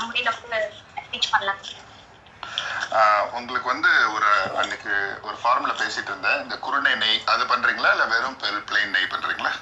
[0.00, 0.30] முறையில
[1.12, 1.60] ரீச் பண்ணலாம்?
[3.32, 4.92] உங்களுக்கு வந்து ஒரு அன்னைக்கு
[5.22, 6.42] ஒரு ஃபார்ம்ல பேசிட்டு இருந்தேன்.
[6.42, 7.90] இந்த குருணை நெய் அது பண்றீங்களா?
[7.90, 9.52] இல்ல வெறும் பிளெயின் நெய் பண்றீங்களா?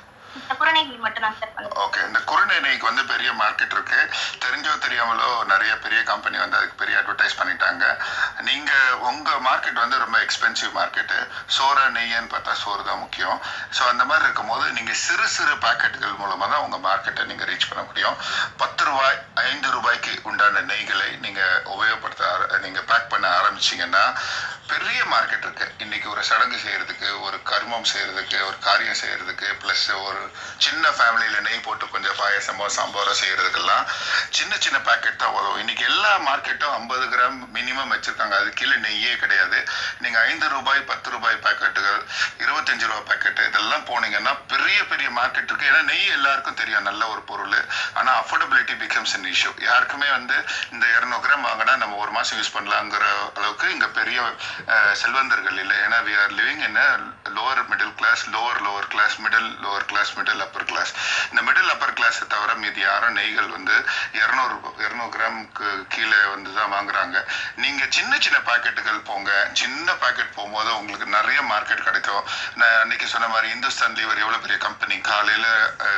[1.76, 4.12] ஓகே இந்த குருணை நெய்க்கு வந்து பெரிய மார்க்கெட் இருக்கு.
[4.44, 7.84] தெரிஞ்சோ தெரியாமலோ நிறைய பெரிய கம்பெனி வந்து அதுக்கு பெரிய அட்வர்டைஸ் பண்ணிட்டாங்க.
[8.40, 11.18] நீங்க உங்க மார்க்கெட் வந்து ரொம்ப எக்ஸ்பென்சிவ் மார்க்கெட்டு
[11.58, 13.40] சோற நெய்யன்னு பார்த்தா சோறு தான் முக்கியம்.
[13.78, 17.84] ஸோ அந்த மாதிரி இருக்கும்போது நீங்க சிறு சிறு பாக்கெட்டுகள் மூலமா தான் உங்க மார்க்கெட்டை நீங்க ரீச் பண்ண
[17.84, 18.16] முடியும்.
[18.56, 24.04] பத்து ரூபாய் ஐந்து ரூபாய்க்கு உண்டான நெய்களை நீங்க உபயோகப்படுத்த ஆர- நீங்க பேக் பண்ண ஆரம்பிச்சீங்கன்னா
[24.72, 25.66] பெரிய மார்க்கெட் இருக்கு.
[25.84, 30.22] இன்னைக்கு ஒரு சடங்கு செய்யறதுக்கு ஒரு கர்மம் செய்யறதுக்கு ஒரு காரியம் செய்யறதுக்கு பிளஸ் ஒரு
[30.64, 33.84] சின்ன ஃபேமிலியில நெய் போட்டு கொஞ்சம் பாயசமோ சாம்பாரோ செய்யறதுக்கெல்லாம்
[34.36, 35.58] சின்ன சின்ன பாக்கெட் தான் வரும்.
[35.62, 38.36] இன்னைக்கு எல்லா மார்க்கெட்டும் ஐம்பது கிராம் மினிமம் வச்சிருக்காங்க.
[38.40, 39.58] அது கீழே நெய்யே கிடையாது.
[40.04, 42.00] நீங்க ஐந்து ரூபாய் பத்து ரூபாய் பாக்கெட்டுகள்
[42.44, 45.70] இருபத்தஞ்சு ரூபாய் பாக்கெட் இதெல்லாம் போனீங்கன்னா பெரிய பெரிய மார்க்கெட் இருக்கு.
[45.72, 46.88] ஏன்னா நெய் எல்லாருக்கும் தெரியும்.
[46.90, 47.58] நல்ல ஒரு பொருள்.
[47.98, 50.38] ஆனா அஃபோர்டபிலிட்டி பிகம்ஸ் இன் இஷ்யூ யாருக்குமே வந்து
[50.72, 53.04] இந்த இரநூறு கிராம் வாங்கினா நம்ம ஒரு மாசம் யூஸ் பண்ணலாங்கிற
[53.36, 54.20] அளவுக்கு இங்க பெரிய
[55.02, 55.76] செல்வந்தர்கள் இல்லை.
[55.84, 56.80] ஏன்னா we are living in
[57.36, 60.92] lower middle class lower lower class middle lower class middle upper class
[61.30, 63.76] இந்த மிடில் அப்பர் கிளாஸை தவிர மீதி யாரும் நெய்கள் வந்து
[64.20, 67.16] இரநூறு இரநூறு கிராமுக்கு கீழே வந்து தான் வாங்குறாங்க.
[67.62, 69.30] நீங்கள் சின்ன சின்ன பாக்கெட்டுகள் போங்க.
[69.60, 72.22] சின்ன பாக்கெட் போகும்போது உங்களுக்கு நிறைய மார்க்கெட் கிடைக்கும்.
[72.60, 75.50] நான் அன்னைக்கு சொன்ன மாதிரி இந்துஸ்தான் லீவர் எவ்வளோ பெரிய கம்பெனி காலையில்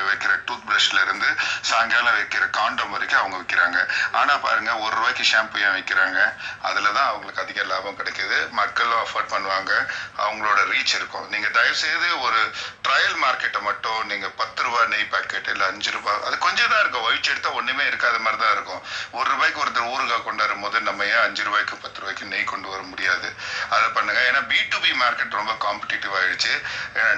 [0.09, 1.29] வைக்கிற டூத் ப்ரஷ்ல இருந்து
[1.71, 3.79] சாயங்காலம் வைக்கிற காண்டம் வரைக்கும் அவங்க விற்கிறாங்க
[4.21, 6.19] ஆனால் பாருங்க ஒரு ரூபாய்க்கு ஷாம்பு ஏன் விற்கிறாங்க
[6.69, 8.39] அதில் தான் அவங்களுக்கு அதிக லாபம் கிடைக்குது.
[8.61, 9.73] மக்களும் அஃபோர்ட் பண்ணுவாங்க.
[10.25, 11.27] அவங்களோட ரீச் இருக்கும்.
[11.33, 12.41] நீங்கள் தயவுசெய்து ஒரு
[12.87, 17.07] ட்ரையல் மார்க்கெட்டை மட்டும் நீங்கள் பத்து ரூபா நெய் பாக்கெட் இல்லை அஞ்சு ரூபாய் அது கொஞ்சம் தான் இருக்கும்.
[17.09, 18.83] ஒயிட் எடுத்தால் ஒன்றுமே இருக்காத மாதிரி தான் இருக்கும்.
[19.19, 22.83] ஒரு ரூபாய்க்கு ஒருத்தர் ஊறுகாய் கொண்டாடும் போது நம்ம ஏன் அஞ்சு ரூபாய்க்கு பத்து ரூபாய்க்கு நெய் கொண்டு வர
[22.93, 23.29] முடியாது?
[23.75, 24.21] அதை பண்ணுங்க.
[24.31, 26.53] ஏன்னா பி டு பி மார்க்கெட் ரொம்ப காம்படிட்டிவ் ஆயிடுச்சு.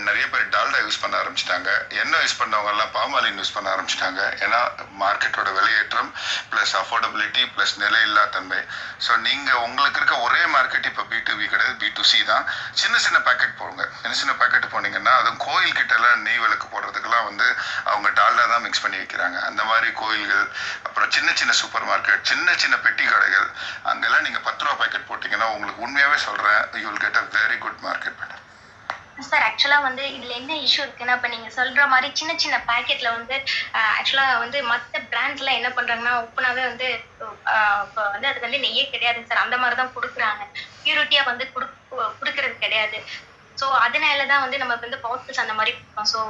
[0.09, 1.71] நிறைய பேர் டால்டா யூஸ் பண்ண ஆரம்பிச்சிட்டாங்க.
[2.03, 4.23] எண்ணெய் யூஸ் பண்ணவங்க எல்லாம் பாமாலின் யூஸ் பண்ண ஆரம்பிச்சிட்டாங்க.
[4.45, 4.61] ஏன்னா
[5.05, 6.11] மார்க்கெட்டோட விலையேற்றம்
[6.53, 8.61] ப்ளஸ் அஃபோர்டபிலிட்டி ப்ளஸ் நிலையில்லா தன்மை
[9.07, 12.45] ஸோ நீங்கள் உங்களுக்கு இருக்க ஒரே மார்க்கெட் இப்போ பி டு பி கிடையாது பி டு சி தான்.
[12.81, 13.85] சின்ன சின்ன பேக்கெட் போடுங்க.
[14.03, 17.47] சின்ன சின்ன பேக்கெட் போனீங்கன்னா அதுவும் கோயில் கிட்டலாம் எல்லாம் நெய் விளக்கு போடுறதுக்கெல்லாம் வந்து
[17.91, 19.39] அவங்க டால்டா தான் மிக்ஸ் பண்ணி வைக்கிறாங்க.
[19.51, 20.47] அந்த மாதிரி கோயில்கள்
[20.89, 23.49] அப்புறம் சின்ன சின்ன சூப்பர் மார்க்கெட் சின்ன சின்ன பெட்டி கடைகள்
[23.93, 27.83] அங்கெல்லாம் நீங்கள் பத்து ரூபா பேக்கெட் போட்டிங்கன்னா உங்களுக்கு உண்மையாகவே சொல்கிறேன் you will get a very good
[27.87, 28.45] market madam
[29.29, 33.37] sir ஆக்சுவலாக வந்து இதில் என்ன இஷ்யூ இருக்குன்னா இப்போ நீங்கள் சொல்கிற மாதிரி சின்ன சின்ன பேக்கெட்டில் வந்து
[33.99, 36.89] ஆக்சுவலாக வந்து மற்ற பிராண்ட்ஸ்ல என்ன பண்ணுறாங்கன்னா உப்புனாவே வந்து
[37.87, 39.45] இப்போ வந்து அது வந்து நெய்யே கிடையாதுங்க சார்.
[39.45, 40.43] அந்த மாதிரி தான் கொடுக்குறாங்க.
[40.85, 41.77] பியூரிட்டியா வந்து குடுக்~
[42.21, 42.99] கொடுக்கறது கிடையாது.
[43.57, 46.11] ஸோ அதனால தான் வந்து நம்ம வந்து பவுச்சஸ் அந்த மாதிரி கொடுப்போம்.
[46.13, 46.21] ஸோ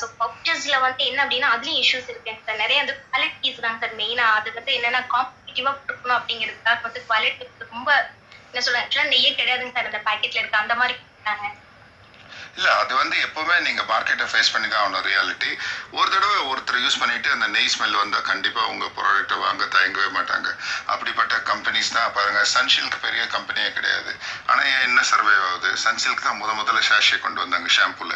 [0.00, 2.62] ஸோ பவுச்சர்ஸ்ல வந்து என்ன அப்படின்னா அதுலயும் இஷ்யூஸ் இருக்குங்க சார்.
[2.64, 7.90] நிறைய வந்து குவாலிட்டிஸ் தான் சார் மெயினா அது வந்து என்னன்னா காம்படிட்டிவா கொடுக்கணும் அப்படிங்கிறதுக்காக வந்து குவாலிட்டி ரொம்ப
[8.48, 9.90] என்ன சொல்ல நெய்யே கிடையாதுங்க சார்.
[9.92, 11.46] அந்த பாக்கெட்ல இருக்கு அந்த மாதிரி கொடுக்குறாங்க.
[12.58, 15.50] இல்லை அது வந்து எப்பவுமே நீங்கள் மார்க்கெட்டை ஃபேஸ் பண்ணி தான் ஆகணும் ரியாலிட்டி
[15.98, 20.48] ஒரு தடவை ஒருத்தர் யூஸ் பண்ணிட்டு அந்த நெய் ஸ்மெல் வந்தால் கண்டிப்பாக உங்கள் ப்ராடக்ட்டை வாங்க தயங்கவே மாட்டாங்க.
[20.92, 24.12] அப்படிப்பட்ட கம்பெனிஸ் தான் பாருங்கள் சன்சில்க் பெரிய கம்பெனியே கிடையாது.
[24.50, 25.70] ஆனால் ஏன் என்ன சர்வே ஆகுது?
[25.84, 28.12] சன்சில்க் தான் முத முதல்ல ஷாஷே கொண்டு வந்தாங்க ஷாம்புல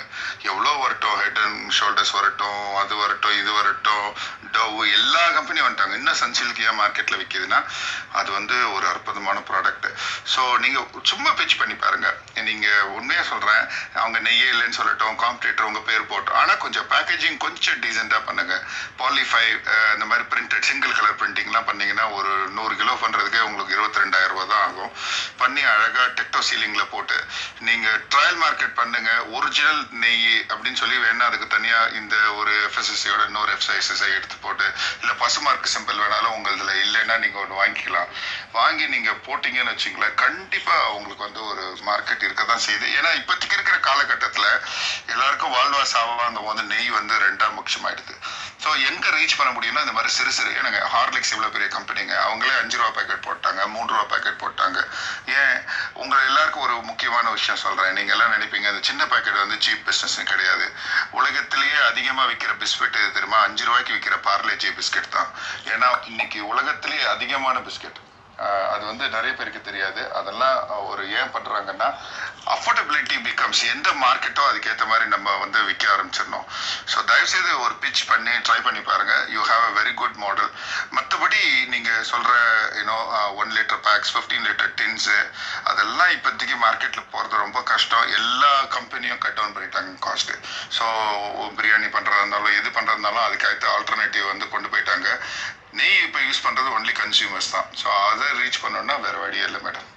[0.50, 4.06] எவ்வளோ வரட்டும் ஹெட் அண்ட் ஷோல்டர்ஸ் வரட்டும் அது வரட்டும் இது வரட்டும்
[4.56, 5.96] டவ் எல்லா கம்பெனியும் வந்துட்டாங்க.
[6.00, 7.60] இன்னும் சன்சில்க் ஏன் மார்க்கெட்டில் விற்கிதுன்னா
[8.20, 9.88] அது வந்து ஒரு அற்புதமான ப்ராடக்ட்
[10.34, 12.18] ஸோ நீங்கள் சும்மா பிச் பண்ணி பாருங்கள்
[12.48, 13.64] நீங்கள் உண்மையாக சொல்கிறேன்
[14.02, 18.54] அவங்க நெய்யே இல்லைன்னு சொல்லட்டும் காம்படிட்டர் உங்க பேர் போட்டோம் ஆனால் கொஞ்சம் பேக்கேஜிங் கொஞ்சம் டீசெண்டாக பண்ணுங்க.
[19.00, 19.44] பாலிஃபை
[19.94, 24.46] இந்த மாதிரி பிரிண்டட் சிங்கிள் கலர் பிரிண்டிங்லாம் பண்ணிங்கன்னா ஒரு நூறு கிலோ பண்ணுறதுக்கே உங்களுக்கு இருபத்தி ரெண்டாயிரம் ரூபா
[24.52, 24.92] தான் ஆகும்.
[25.42, 27.18] பண்ணி அழகாக டெக்டோ சீலிங்கில் போட்டு
[27.68, 33.52] நீங்கள் ட்ரையல் மார்க்கெட் பண்ணுங்கள் ஒரிஜினல் நெய் அப்படின்னு சொல்லி வேணால் அதுக்கு தனியாக இந்த ஒரு எஃப்எஸ்எஸ்சியோட இன்னொரு
[33.56, 34.66] எஃப்எஸ்எஸ்ஐ எடுத்து போட்டு
[35.02, 38.10] இல்ல பசுமார்க் சிம்பிள் வேணாலும் உங்களதுல இல்லைன்னா நீங்கள் ஒன்று வாங்கிக்கலாம்.
[38.58, 42.86] வாங்கி நீங்க போட்டீங்கன்னு வச்சுங்களேன் கண்டிப்பா உங்களுக்கு வந்து ஒரு மார்க்கெட் இருக்க தான் செய்யுது.
[42.98, 44.46] ஏன்னா இப்போதைக்கு இருக்கிற காலகட்டத்துல
[45.12, 48.16] எல்லாருக்கும் வாழ்வா சாவாங்க வந்து நெய் வந்து ரெண்டாம் பட்சமாயிடுது
[48.64, 52.54] ஸோ எங்க ரீச் பண்ண முடியும்னா இந்த மாதிரி சிறு சிறு எனக்கு ஹார்லிக்ஸ் இவ்வளோ பெரிய கம்பெனிங்க அவங்களே
[52.60, 54.78] அஞ்சு ரூபா பேக்கெட் போட்டாங்க மூன்று ரூபா பேக்கெட் போட்டாங்க.
[55.40, 55.58] ஏன்?
[56.02, 57.92] உங்களை எல்லாருக்கும் ஒரு முக்கியமான விஷயம் சொல்றேன்.
[57.98, 60.66] நீங்க எல்லாம் நினைப்பீங்க அந்த சின்ன பேக்கெட் வந்து சீப் பிஸ்னஸ் கிடையாது.
[61.18, 63.40] உலகத்திலேயே அதிகமா விற்கிற பிஸ்கெட் தெரியுமா?
[63.48, 65.30] அஞ்சு ரூபாய்க்கு விற்கிற பார்லேஜி பிஸ்கெட் தான்.
[65.74, 68.00] ஏன்னா இன்னைக்கு உலகத்திலேயே அதிகமான பிஸ்கெட்
[68.74, 70.00] அது வந்து நிறைய பேருக்கு தெரியாது.
[70.18, 70.56] அதெல்லாம்
[70.90, 71.88] ஒரு ஏன் பண்ணுறாங்கன்னா
[72.54, 76.46] அஃபோர்டபிலிட்டி பிகம்ஸ் எந்த மார்க்கெட்டோ அதுக்கேற்ற மாதிரி நம்ம வந்து விற்க ஆரம்பிச்சிடணும்.
[76.92, 80.50] ஸோ தயவுசெய்து ஒரு பிச் பண்ணி ட்ரை பண்ணி பாருங்கள் you have a very good model
[80.96, 81.42] மற்றபடி
[81.74, 82.34] நீங்கள் சொல்கிற
[82.80, 82.98] you know
[83.42, 85.18] one litre packs fifteen litre tins
[85.72, 88.06] அதெல்லாம் இப்போதைக்கு மார்க்கெட்டில் போகிறது ரொம்ப கஷ்டம்.
[88.20, 90.34] எல்லா கம்பெனியும் கட் டவுன் பண்ணிட்டாங்க காஸ்ட்
[90.78, 90.86] ஸோ
[91.58, 95.08] பிரியாணி பண்ணுறதா இருந்தாலும் எது பண்ணுறதுனாலும் அதுக்கு அதுக்கேற்ற ஆல்டர்னேட்டிவ் வந்து கொண்டு போயிட்டாங்க.
[95.74, 97.68] நெய் இப்போ யூஸ் பண்றது ஒன்லி கன்சியூமர்ஸ் தான்.
[97.80, 99.88] ஸோ அதை ரீச் பண்ணணும்னா வேற வழியே இல்லை மேடம்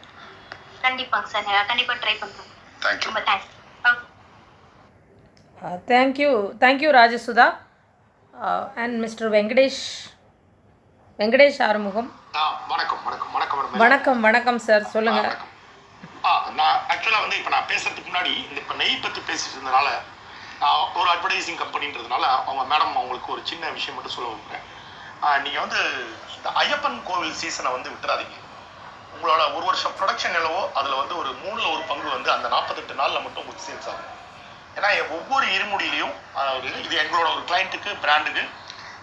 [0.83, 2.51] கண்டிப்பாங்க சார் நான் கண்டிப்பா ட்ரை பண்றேன்.
[2.83, 4.05] தேங்க்யூ ரொம்ப thanks okay
[5.91, 6.31] thank you.
[6.63, 7.47] Thank you, Rajasudha.
[8.33, 9.25] Uh, and Mr.
[9.35, 9.79] Venkadesh.
[11.19, 12.09] Venkatesh Arumugam
[12.39, 15.21] ஆ வணக்கம் வணக்கம் வணக்கம் வணக்கம் வணக்கம் சார் சொல்லுங்க.
[15.21, 15.53] வணக்கம்.
[16.25, 19.87] ஆ நான் ஆக்சுவலாக வந்து இப்போ நான் பேசுறதுக்கு முன்னாடி இந்த இப்போ நெய் பற்றி பேசிட்டு இருந்தனால
[20.61, 24.65] நான் ஒரு அட்வர்டைசிங் கம்பெனின்றதுனால அவங்க மேடம் அவங்களுக்கு ஒரு சின்ன விஷயம் மட்டும் சொல்ல விரும்புகிறேன்
[25.45, 25.79] நீங்கள் வந்து
[26.35, 28.35] இந்த ஐயப்பன் கோவில் சீசனை வந்து விட்டுறாதீங்க.
[29.15, 33.23] உங்களோட ஒரு வருஷம் ப்ரொடக்ஷன் எவ்வளவோ அதில் வந்து ஒரு மூணில் ஒரு பங்கு வந்து அந்த நாற்பத்தெட்டு நாளில்
[33.25, 34.13] மட்டும் உங்களுக்கு சேல்ஸ் ஆகும்.
[34.77, 36.13] ஏன்னா என் ஒவ்வொரு இருமுடியிலையும்
[36.57, 38.43] ஒரு இது எங்களோட ஒரு கிளைண்ட்டுக்கு பிராண்டுக்கு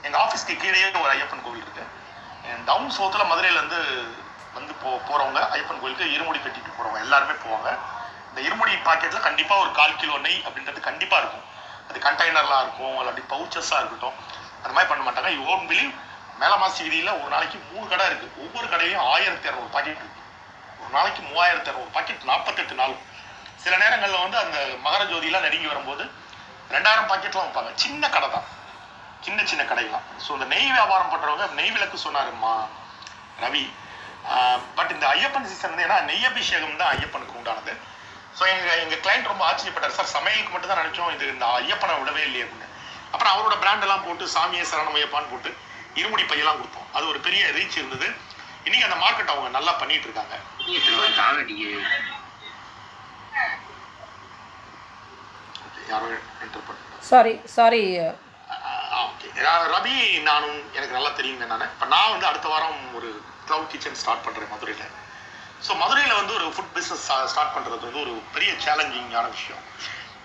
[0.06, 3.80] எங்கள் ஆஃபீஸ்க்கு கீழேயே ஒரு ஐயப்பன் கோவில் இருக்குது டவுன் சோத்தில் மதுரையிலேருந்து
[4.56, 7.68] வந்து போ போகிறவங்க ஐயப்பன் கோயிலுக்கு இருமுடி கட்டிட்டு போகிறவங்க எல்லாருமே போவாங்க.
[8.30, 11.46] இந்த இருமுடி பாக்கெட்டில் கண்டிப்பாக ஒரு கால் கிலோ நெய் அப்படின்றது கண்டிப்பாக இருக்கும்.
[11.88, 14.16] அது கண்டெய்னர்லாம் இருக்கும் இல்லாட்டி பவுச்சஸாக இருக்கட்டும்.
[14.62, 15.30] அந்த மாதிரி பண்ண மாட்டாங்க.
[15.36, 15.92] யூ ஓன் பிலீவ்
[16.40, 20.20] மேலமாசி வீதியில் ஒரு நாளைக்கு மூணு கடை இருக்குது ஒவ்வொரு கடையிலையும் ஆயிரத்தி இரநூறு பாக்கெட் இருக்கு.
[20.80, 22.94] ஒரு நாளைக்கு மூவாயிரத்தி இரநூறு பாக்கெட் நாற்பத்தெட்டு நாள்.
[23.62, 26.04] சில நேரங்களில் வந்து அந்த மகர ஜோதியெல்லாம் நெருங்கி வரும்போது
[26.74, 27.72] ரெண்டாயிரம் பாக்கெட்லாம் வைப்பாங்க.
[27.84, 28.46] சின்ன கடை தான்.
[29.26, 32.54] சின்ன சின்ன கடைகளாம் ஸோ இந்த நெய் வியாபாரம் பண்ணுறவங்க நெய் விளக்கு சொன்னாருமா
[33.44, 33.64] ரவி.
[34.78, 37.72] பட் இந்த ஐயப்பன் சீசன் வந்து ஏன்னா நெய் அபிஷேகம் தான் ஐயப்பனுக்கு உண்டானது.
[38.38, 39.96] ஸோ எங்கள் எங்கள் கிளைண்ட் ரொம்ப ஆச்சரியப்பட்டார்.
[39.98, 41.10] சார் சமையலுக்கு மட்டும் தான் நினச்சோம்.
[41.16, 42.68] இது இந்த ஐயப்பனை விடவே இல்லையே அப்படின்னு.
[43.12, 45.52] அப்புறம் அவரோட பிராண்டெல்லாம் போட்டு சாமியை சரணம் ஐயப்பான்னு போட்டு
[46.00, 46.88] இருமுடி பையெல்லாம் கொடுத்தோம்.
[46.96, 48.08] அது ஒரு பெரிய ரீச் இருந்தது.
[48.66, 50.34] இன்னைக்கு அந்த மார்க்கெட் அவங்க நல்லா பண்ணிட்டு இருக்காங்க.
[55.92, 56.06] யாரோ
[56.44, 56.80] என்டர் பண்ண
[57.10, 57.82] சாரி சாரி
[59.04, 59.28] ஓகே
[59.74, 59.96] ரவி
[60.28, 61.70] நானும் எனக்கு நல்லா தெரியுங்க நான்.
[61.74, 63.08] இப்போ நான் வந்து அடுத்த வாரம் ஒரு
[63.48, 64.94] க்ளவுட் கிச்சன் ஸ்டார்ட் பண்ணுறேன் மதுரையில்.
[65.66, 69.62] ஸோ மதுரையில் வந்து ஒரு ஃபுட் பிஸ்னஸ் ஸ்டார்ட் பண்ணுறது வந்து ஒரு பெரிய சேலஞ்சிங்கான விஷயம்.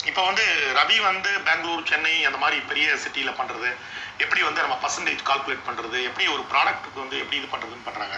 [0.08, 0.44] இப்போ வந்து
[0.80, 3.70] ரவி வந்து பெங்களூர் சென்னை அந்த மாதிரி பெரிய சிட்டியில் பண்ணுறது
[4.24, 8.18] எப்படி வந்து நம்ம பர்சன்டேஜ் கால்குலேட் பண்ணுறது எப்படி ஒரு ப்ராடக்ட்டுக்கு வந்து எப்படி இது பண்ணுறதுன்னு பண்ணுறாங்க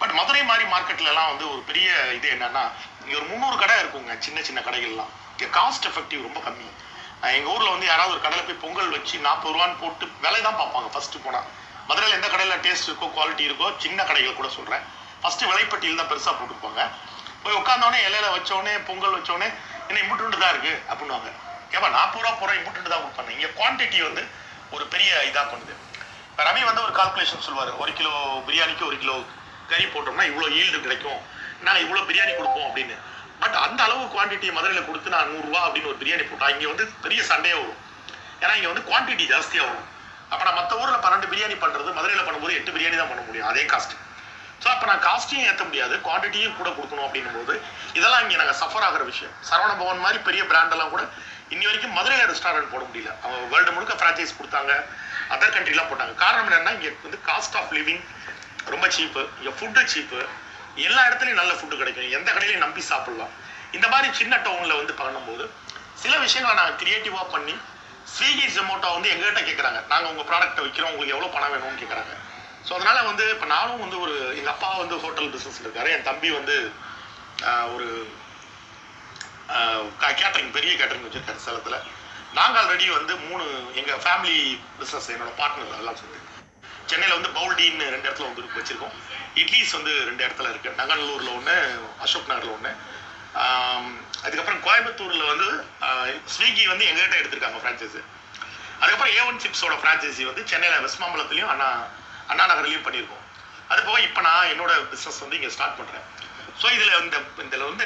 [0.00, 2.62] பட் மதுரை மாதிரி மார்க்கெட்லலாம் வந்து ஒரு பெரிய இது என்னன்னா
[3.02, 5.10] இங்கே ஒரு முந்நூறு கடை இருக்குங்க சின்ன சின்ன கடைகள்லாம்.
[5.34, 6.68] இங்கே காஸ்ட் எஃபெக்டிவ் ரொம்ப கம்மி.
[7.36, 10.88] எங்கள் ஊரில் வந்து யாராவது ஒரு கடையில் போய் பொங்கல் வச்சு நாற்பது ரூபான்னு போட்டு விலை தான் பார்ப்பாங்க
[10.94, 11.46] ஃபஸ்ட்டு போனால்
[11.88, 14.84] மதுரையில் எந்த கடையில் டேஸ்ட் இருக்கோ குவாலிட்டி இருக்கோ சின்ன கடைகள் கூட சொல்கிறேன்
[15.22, 16.82] ஃபஸ்ட்டு விலைப்பட்டியில் தான் பெருசாக போட்டுருப்பாங்க.
[17.42, 19.48] போய் உட்காந்தோடனே இலையில வச்சோடனே பொங்கல் வச்சோடனே
[19.90, 20.72] என்ன இம்புட்டு தான் இருக்கு?
[20.90, 21.30] அப்படின்னுவாங்க.
[21.74, 23.30] ஏப்பா நாற்பது ரூபா போகிற இம்புட்டு தான் கொடுப்பாங்க.
[23.36, 24.22] இங்கே குவான்டிட்டி வந்து
[24.74, 25.74] ஒரு பெரிய இதாக பண்ணுது.
[26.30, 27.70] இப்போ ரவி வந்து ஒரு கால்குலேஷன் சொல்லுவார்.
[27.82, 28.12] ஒரு கிலோ
[28.48, 29.14] பிரியாணிக்கு ஒரு கிலோ
[29.70, 31.20] கறி போட்டோம்னா இவ்வளோ ஈல்டு கிடைக்கும்.
[31.66, 32.96] நாங்கள் இவ்வளோ பிரியாணி கொடுப்போம் அப்படின்னு.
[33.42, 37.20] பட் அந்த அளவு குவான்டிட்டியை மதுரையில் கொடுத்து நான் நூறுரூவா அப்படின்னு ஒரு பிரியாணி போட்டால் இங்கே வந்து பெரிய
[37.30, 37.78] சண்டையே வரும்.
[38.42, 39.86] ஏன்னா இங்கே வந்து குவான்டிட்டி ஜாஸ்தியாக வரும்.
[40.32, 43.48] அப்போ நான் மற்ற ஊரில் பன்னெண்டு பிரியாணி பண்ணுறது மதுரையில் பண்ணும்போது எட்டு பிரியாணி தான் பண்ண முடியும்.
[43.50, 43.96] அதே காஸ்ட்டு
[44.62, 45.94] ஸோ அப்போ நான் காஸ்ட்டையும் ஏற்ற முடியாது.
[46.06, 47.54] குவான்டிட்டியும் கூட கொடுக்கணும் அப்படின்னும் போது
[47.98, 49.34] இதெல்லாம் இங்கே நாங்கள் சஃபர் ஆகிற விஷயம்.
[49.50, 51.02] சரவண பவன் மாதிரி பெரிய பிராண்டெல்லாம் கூட
[51.54, 53.10] இன்னி வரைக்கும் மதுரை ரெஸ்டாரண்ட் போட முடியல.
[53.22, 54.72] அவங்க வேர்ல்டு முழுக்க ஃப்ரான்ச்சைஸ் கொடுத்தாங்க.
[55.34, 56.14] அதர் கண்ட்ரிலாம் போட்டாங்க.
[56.24, 58.02] காரணம் என்னன்னா இங்கே வந்து காஸ்ட் ஆஃப் லிவிங்
[58.74, 60.20] ரொம்ப சீப்பு இங்கே ஃபுட்டு சீப்பு
[60.88, 62.12] எல்லா இடத்துலையும் நல்ல ஃபுட்டு கிடைக்கும்.
[62.18, 63.32] எந்த கடையிலையும் நம்பி சாப்பிடலாம்.
[63.76, 65.44] இந்த மாதிரி சின்ன டவுனில் வந்து பண்ணும்போது
[66.02, 67.54] சில விஷயங்களை நாங்கள் கிரியேட்டிவாக பண்ணி
[68.14, 72.14] ஸ்விக்கி ஜொமோட்டோ வந்து எங்ககிட்ட கேட்குறாங்க நாங்கள் உங்கள் ப்ராடக்ட்டை விற்கிறோம் உங்களுக்கு எவ்வளோ பணம் வேணும்னு கேட்குறாங்க
[72.66, 75.88] ஸோ அதனால வந்து இப்போ நானும் வந்து ஒரு எங்கள் அப்பா வந்து ஹோட்டல் பிஸ்னஸ் இருக்காரு.
[75.96, 76.56] என் தம்பி வந்து
[77.74, 77.88] ஒரு
[80.20, 81.78] கேட்டரிங் பெரிய கேட்டரிங் வச்சிருக்காரு சேலத்தில்.
[82.38, 83.44] நாங்கள் ஆல்ரெடி வந்து மூணு
[83.80, 84.36] எங்கள் ஃபேமிலி
[84.80, 86.18] பிஸ்னஸ் என்னோட பார்ட்னர் எல்லாம் சொல்லி
[86.90, 88.94] சென்னையில் வந்து பவுல்டின்னு ரெண்டு இடத்துல வந்து வச்சுருக்கோம்.
[89.40, 91.56] இட்லிஸ் வந்து ரெண்டு இடத்துல இருக்குது நகநல்லூரில் ஒன்று
[92.04, 92.72] அசோக் நகரில் ஒன்று
[94.24, 95.48] அதுக்கப்புறம் கோயம்புத்தூரில் வந்து
[96.34, 98.00] ஸ்விக்கி வந்து எங்ககிட்ட எடுத்திருக்காங்க ஃப்ரான்ச்சைஸி
[98.80, 101.80] அதுக்கப்புறம் ஏ ஒன் சிப்ஸோட ஃப்ரான்ச்சைசி வந்து சென்னையில் வெஸ்மாம்பலத்துலையும் ஆனால்
[102.30, 103.24] அண்ணா நகர்லையும் பண்ணியிருக்கோம்
[103.72, 106.06] அது போக இப்போ நான் என்னோட பிஸ்னஸ் வந்து இங்கே ஸ்டார்ட் பண்ணுறேன்
[106.60, 107.16] ஸோ இதில் இந்த
[107.46, 107.84] இதில் வந்து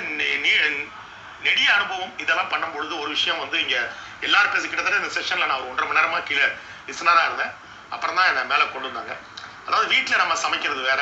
[1.46, 3.80] நெடிய அனுபவம் இதெல்லாம் பண்ணும் பொழுது ஒரு விஷயம் வந்து இங்கே
[4.26, 6.46] எல்லாரும் பேசி கிட்டத்தட்ட இந்த செஷனில் நான் ஒரு ஒன்றரை மணி நேரமாக கீழே
[6.88, 7.52] லிசனராக இருந்தேன்.
[7.94, 9.14] அப்புறம் தான் என்னை மேலே கொண்டு வந்தாங்க.
[9.66, 11.00] அதாவது வீட்டில் நம்ம சமைக்கிறது வேற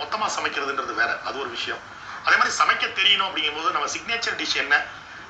[0.00, 1.10] மொத்தமாக சமைக்கிறதுன்றது வேற.
[1.28, 1.82] அது ஒரு விஷயம்.
[2.26, 4.74] அதே மாதிரி சமைக்க தெரியணும் அப்படிங்கும்போது நம்ம சிக்னேச்சர் டிஷ் என்ன?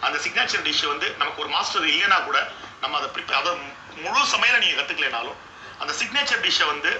[0.06, 2.38] அந்த சிக்னேச்சர் டிஷ் வந்து நமக்கு ஒரு மாஸ்டர் இல்லைன்னா கூட
[2.82, 3.52] நம்ம அதை ப்ரிப்பேர் அதை
[4.04, 5.38] முழு சமையலை நீங்கள் கற்றுக்கலைனாலும்
[5.82, 6.90] அந்த சிக்னேச்சர் டிஷ்ஷை வந்து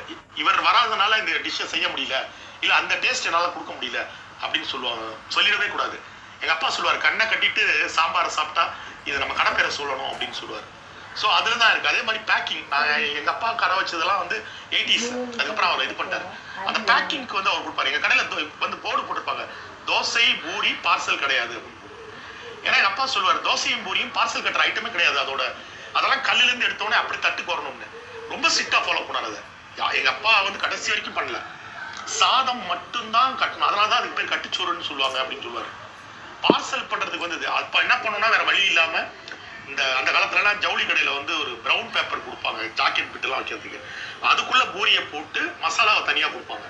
[0.42, 2.16] இவர் வராதனால இந்த டிஷ்ஷை செய்ய முடியல.
[2.62, 4.00] இல்லை அந்த டேஸ்ட் என்னால் கொடுக்க முடியல
[4.42, 5.04] அப்படின்னு சொல்லுவாங்க.
[5.34, 5.96] சொல்லிடவே கூடாது.
[6.42, 7.62] எங்கள் அப்பா சொல்லுவார் கண்ணை கட்டிட்டு
[7.96, 8.64] சாம்பாரை சாப்பிட்டா
[9.08, 10.66] இதை நம்ம கடை பேரை சொல்லணும் அப்படின்னு சொல்லுவார்.
[11.20, 14.36] ஸோ அதில் தான் இருக்குது அதே மாதிரி பேக்கிங் நான் எங்கள் அப்பா கடை வச்சதெல்லாம் வந்து
[14.76, 15.06] எயிட்டிஸ்
[15.38, 16.26] அதுக்கப்புறம் அவர் இது பண்ணிட்டார்.
[16.68, 17.90] அந்த பேக்கிங்க்கு வந்து அவர் கொடுப்பாரு.
[17.90, 18.24] எங்கள் கடையில
[18.64, 19.44] வந்து போர்டு போட்டிருப்பாங்க.
[19.90, 21.56] தோசை பூரி பார்சல் கிடையாது.
[22.66, 25.42] ஏன்னா எங்க அப்பா சொல்லுவார் தோசையும் பூரியும் பார்சல் கட்டுற ஐட்டமே கிடையாது அதோட.
[25.96, 27.88] அதெல்லாம் கல்லுல இருந்து எடுத்தோடனே அப்படி தட்டுக்கு வரணும்னு.
[28.28, 29.38] ரொம்ப ஸ்ட்ரிக்டா ஃபாலோ பண்ணார் அதை.
[29.76, 31.42] யா- எங்க அப்பா வந்து கடைசி வரைக்கும் பண்ணல.
[32.04, 33.58] சாதம் மட்டும்தான் கட்டணும்.
[33.58, 35.70] அதனால தான் அதுக்கு பேர் கட்டுச்சோறுன்னு சொல்லுவாங்க அப்படின்னு சொல்லுவாரு.
[36.42, 39.06] பார்சல் பண்றதுக்கு வந்து அப்ப என்ன பண்ணணும்னா வேற வழி இல்லாம
[39.68, 42.58] இந்த அந்த காலத்துலலாம் ஜவுளி கடையில வந்து ஒரு ப்ரௌன் பேப்பர் கொடுப்பாங்க.
[42.58, 43.80] ஜாக்கெட் பிட்டெல்லாம் வைக்கிறதுக்கு.
[44.22, 46.66] அதுக்குள்ள பூரியை போட்டு மசாலாவை தனியா கொடுப்பாங்க.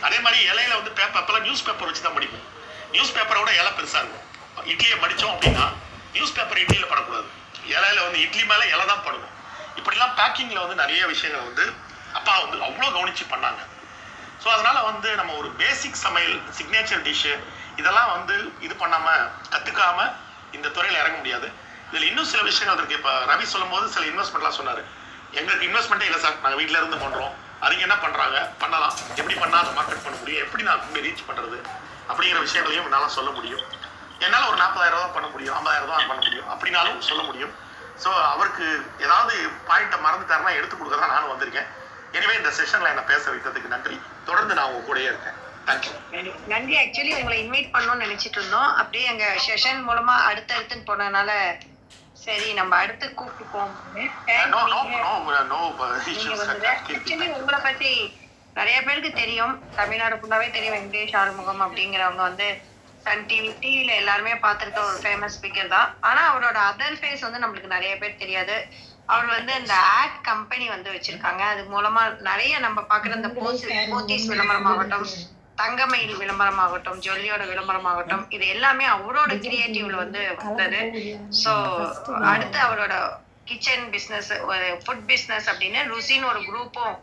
[0.00, 2.44] அதே மாதிரி இலையில வந்து பேப்பர் அப்பெல்லாம் நியூஸ் பேப்பர் வச்சு தான் படிப்போம்
[2.90, 4.22] நியூஸ் பேப்பரை விட இலை பெருசா இருக்கும்.
[4.64, 5.72] இட்லியை மடித்தோம் அப்படின்னா
[6.12, 7.26] நியூஸ் பேப்பர் இட்லியில் படக்கூடாது.
[7.68, 9.32] இலையில வந்து இட்லி மேலே இலை தான் படணும்.
[9.84, 11.64] இப்படிலாம் பேக்கிங்கில் வந்து நிறைய விஷயங்கள் வந்து
[12.18, 13.60] அப்பா வந்து அவ்வளோ கவனித்து பண்ணாங்க.
[14.42, 17.32] ஸோ அதனால் வந்து நம்ம ஒரு பேசிக் சமையல் சிக்னேச்சர் டிஷ்ஷு
[17.80, 18.34] இதெல்லாம் வந்து
[18.66, 20.10] இது பண்ணாமல் கற்றுக்காமல்
[20.56, 21.48] இந்த துறையில் இறங்க முடியாது.
[21.90, 24.82] இதில் இன்னும் சில விஷயங்கள் இருக்குது இப்போ ரவி சொல்லும்போது சில இன்வெஸ்ட்மெண்ட்லாம் சொன்னார்.
[25.38, 26.38] எங்களுக்கு இன்வெஸ்ட்மெண்ட்டே இல்லை சார்.
[26.44, 28.94] நாங்கள் வீட்ல இருந்து பண்ணுறோம் அதுக்கு என்ன பண்ணுறாங்க பண்ணலாம்.
[29.20, 30.42] எப்படி பண்ணால் அதை மார்க்கெட் பண்ண முடியும்?
[30.46, 31.58] எப்படி நான் கொண்டு ரீச் பண்ணுறது
[32.10, 33.62] அப்படிங்கிற விஷயங்களையும் என்னால் சொல்ல முடியும்.
[34.24, 35.54] என்னால் ஒரு நாற்பதாயிரம் ரூபா பண்ண முடியும்.
[35.58, 36.48] ஐம்பதாயிரம் ரூபா பண்ண முடியும்.
[36.54, 37.54] அப்படின்னாலும் சொல்ல முடியும்.
[38.02, 38.66] ஸோ அவருக்கு
[39.06, 39.34] ஏதாவது
[39.68, 41.68] பாயிண்ட்டை மறந்துட்டாருன்னா எடுத்து கொடுக்க தான் நானும் வந்திருக்கேன்.
[42.16, 43.96] எனவே இந்த செஷன்ல என்ன பேச வைத்ததுக்கு நன்றி.
[44.28, 45.38] தொடர்ந்து நான் உங்க கூடயே இருக்கேன்.
[45.66, 46.74] நன்றி.
[46.82, 48.70] ஆக்சுவலி உங்களை இன்வைட் பண்ணணும்னு நினைச்சிட்டு இருந்தோம்.
[48.80, 51.30] அப்படியே எங்க செஷன் மூலமா அடுத்தடுத்துன்னு போனதுனால
[52.24, 53.72] சரி நம்ம அடுத்து கூப்பிட்டுப்போம்
[55.94, 57.90] ஆக்சுவலி உங்களை பத்தி
[58.58, 59.54] நிறைய பேருக்கு தெரியும்.
[59.78, 60.76] தமிழ்நாடு ஃபுல்லாவே தெரியும்.
[60.76, 62.48] வெங்கடேஷ் ஆறுமுகம் அப்படிங்கிறவங்க வந்து
[63.04, 65.88] சன் டிவி டிவில எல்லாருமே பார்த்திருக்க ஒரு ஃபேமஸ் ஸ்பீக்கர் தான்.
[66.08, 68.56] ஆனா அவரோட அதர் ஃபேஸ் வந்து நம்மளுக்கு நிறைய பேர் தெரியாது.
[69.12, 71.42] அவர் வந்து இந்த ஆட் கம்பெனி வந்து வச்சிருக்காங்க.
[71.52, 73.64] அது மூலமா நிறைய நம்ம பாக்குற இந்த போஸ்
[73.94, 75.08] போத்தீஸ் விளம்பரமாகட்டும்
[75.60, 80.80] தங்கமயில் விளம்பரமாகட்டும் ஜொல்லியோட விளம்பரமாகட்டும் இது எல்லாமே அவரோட கிரியேட்டிவ்ல வந்து வந்தது.
[81.42, 81.52] சோ
[82.30, 82.94] அடுத்து அவரோட
[83.50, 86.96] கிச்சன் பிசினஸ் ஒரு ஃபுட் பிசினஸ் அப்படின்னு ருசின்னு ஒரு குரூப்பும்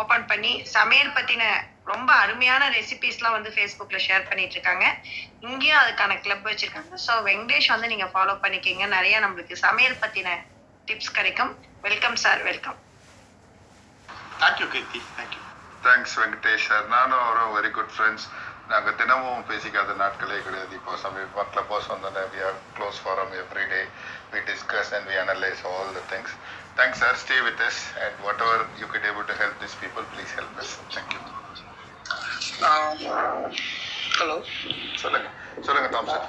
[0.00, 1.42] ஓபன் பண்ணி சமையல் பத்தின
[1.92, 4.86] ரொம்ப அருமையான ரெசிபிஸ்லாம் வந்து ஃபேஸ்புக்ல ஷேர் பண்ணிட்டு இருக்காங்க
[5.48, 6.94] இங்கேயும் அதுக்கான கிளப் வச்சிருக்காங்க.
[7.06, 8.86] ஸோ வெங்கடேஷ் வந்து நீங்க ஃபாலோ பண்ணிக்கிங்க.
[8.96, 10.36] நிறைய நம்மளுக்கு சமையல் பத்தின
[10.88, 11.52] டிப்ஸ் கிடைக்கும்.
[11.88, 12.78] Welcome sir welcome
[14.42, 15.42] thank you Keerthi thank you
[15.86, 18.26] thanks Venkatesh sir நானும் அவரும் வெரி குட் ஃப்ரெண்ட்ஸ்
[18.70, 20.72] நாங்கள் தினமும் பேசிக்காத நாட்களே கிடையாது.
[20.78, 23.80] இப்போ சமீபமாக கிளப் ஹவுஸ் வந்தோன்னே we are close forum every day
[24.32, 26.34] we discuss and we analyse all the things
[26.80, 30.34] thanks sir stay with us and whatever you could able to help this people please
[30.40, 31.20] help us thank you
[34.18, 34.36] hello.
[35.02, 35.28] சொல்லுங்க.
[35.66, 36.24] சொல்லுங்க Thomson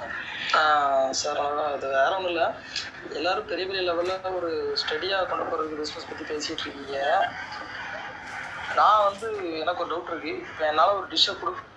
[1.20, 1.40] sir
[1.76, 2.46] இது வேற ஒன்றும் இல்லை.
[3.18, 4.50] எல்லாரும் பெரிய பெரிய லெவலில் ஒரு
[4.82, 6.98] ஸ்டடியாக கொண்டு போகிறதுக்கு பிஸ்னஸ் பற்றி பேசிகிட்டு இருக்கீங்க.
[8.78, 9.28] நான் வந்து
[9.62, 10.34] எனக்கு ஒரு டவுட் இருக்கு.
[10.50, 11.68] இப்போ என்னால் ஒரு டிஷ்ஷை கொடு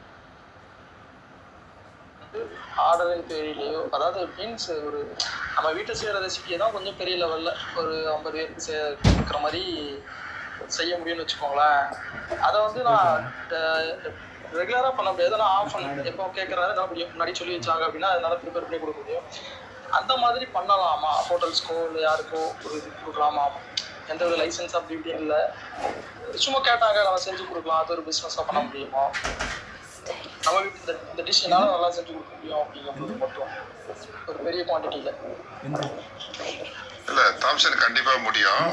[2.83, 4.99] ஆர்டரின் பேரிலேயோ அதாவது மீன்ஸ் ஒரு
[5.55, 9.63] நம்ம வீட்டை செய்கிற ரெசிபியை தான் கொஞ்சம் பெரிய லெவலில் ஒரு ஐம்பது பேருக்கு சே கொடுக்குற மாதிரி
[10.77, 11.81] செய்ய முடியும்னு வச்சுக்கோங்களேன்.
[12.47, 13.25] அதை வந்து நான்
[14.59, 15.41] ரெகுலராக பண்ண முடியாது.
[15.41, 18.99] நான் ஆஃப் பண்ண எப்போ கேட்குறாரு நான் முடியும் முன்னாடி சொல்லி வச்சாங்க அப்படின்னா அதனால ப்ரிப்பேர் பண்ணி கொடுக்க
[19.03, 19.27] முடியும்.
[19.99, 21.11] அந்த மாதிரி பண்ணலாமா?
[21.29, 23.45] ஹோட்டல்ஸ்க்கோ இல்லை யாருக்கோ ஒரு இது கொடுக்கலாமா?
[24.11, 25.41] எந்த ஒரு லைசன்ஸ் அப்படி இப்படி இல்லை.
[26.43, 27.81] சும்மா கேட்டாங்க நம்ம செஞ்சு கொடுக்கலாம்.
[27.83, 29.03] அது ஒரு பிஸ்னஸாக பண்ண முடியுமா?
[30.45, 33.51] நம்ம வீட்டு இந்த இந்த டிஷ் என்னால் நல்லா செஞ்சு கொடுக்க முடியும் அப்படிங்கிறது மட்டும்.
[34.31, 35.13] ஒரு பெரிய குவான்டிட்டியில்
[37.09, 38.65] இல்ல தாம்சன் கண்டிப்பா முடியும்.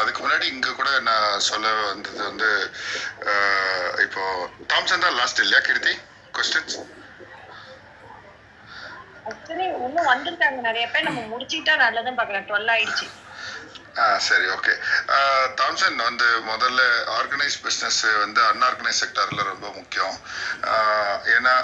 [0.00, 2.50] அதுக்கு முன்னாடி இங்க கூட நான் சொல்ல வந்தது வந்து
[4.04, 4.22] இப்போ
[4.72, 5.94] தாம்சன் தான் லாஸ்ட் இல்லையா கீர்த்தி?
[6.38, 6.76] கொஸ்டின்ஸ்
[9.30, 10.58] ஆக்சுவலி இன்னும் வந்திருக்காங்க.
[10.68, 13.06] நிறைய பேர் நம்ம முடிச்சுக்கிட்டா நல்லதுன்னு பார்க்கலாம் டுவெல் ஆயிடுச்சு.
[14.28, 14.74] சரி ஓகே
[15.60, 16.80] தாம்சன் வந்து முதல்ல
[17.18, 20.16] ஆர்கனைஸ் பிஸ்னஸ் வந்து அன்ஆர்கனைஸ் செக்டரில் ரொம்ப முக்கியம்.
[21.36, 21.54] ஏன்னா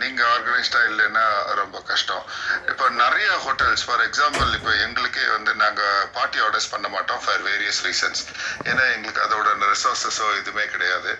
[0.00, 1.24] நீங்கள் ஆர்கனைஸ்டாக இல்லைன்னா
[1.60, 2.24] ரொம்ப கஷ்டம்.
[2.72, 7.82] இப்போ நிறைய ஹோட்டல்ஸ் ஃபார் எக்ஸாம்பிள் இப்போ எங்களுக்கே வந்து நாங்கள் பார்ட்டி ஆர்டர்ஸ் பண்ண மாட்டோம் ஃபார் வேரியஸ்
[7.88, 8.22] ரீசன்ஸ்
[8.70, 11.12] ஏன்னா எங்களுக்கு அதோட ரிசோர்ஸஸோ எதுவுமே கிடையாது.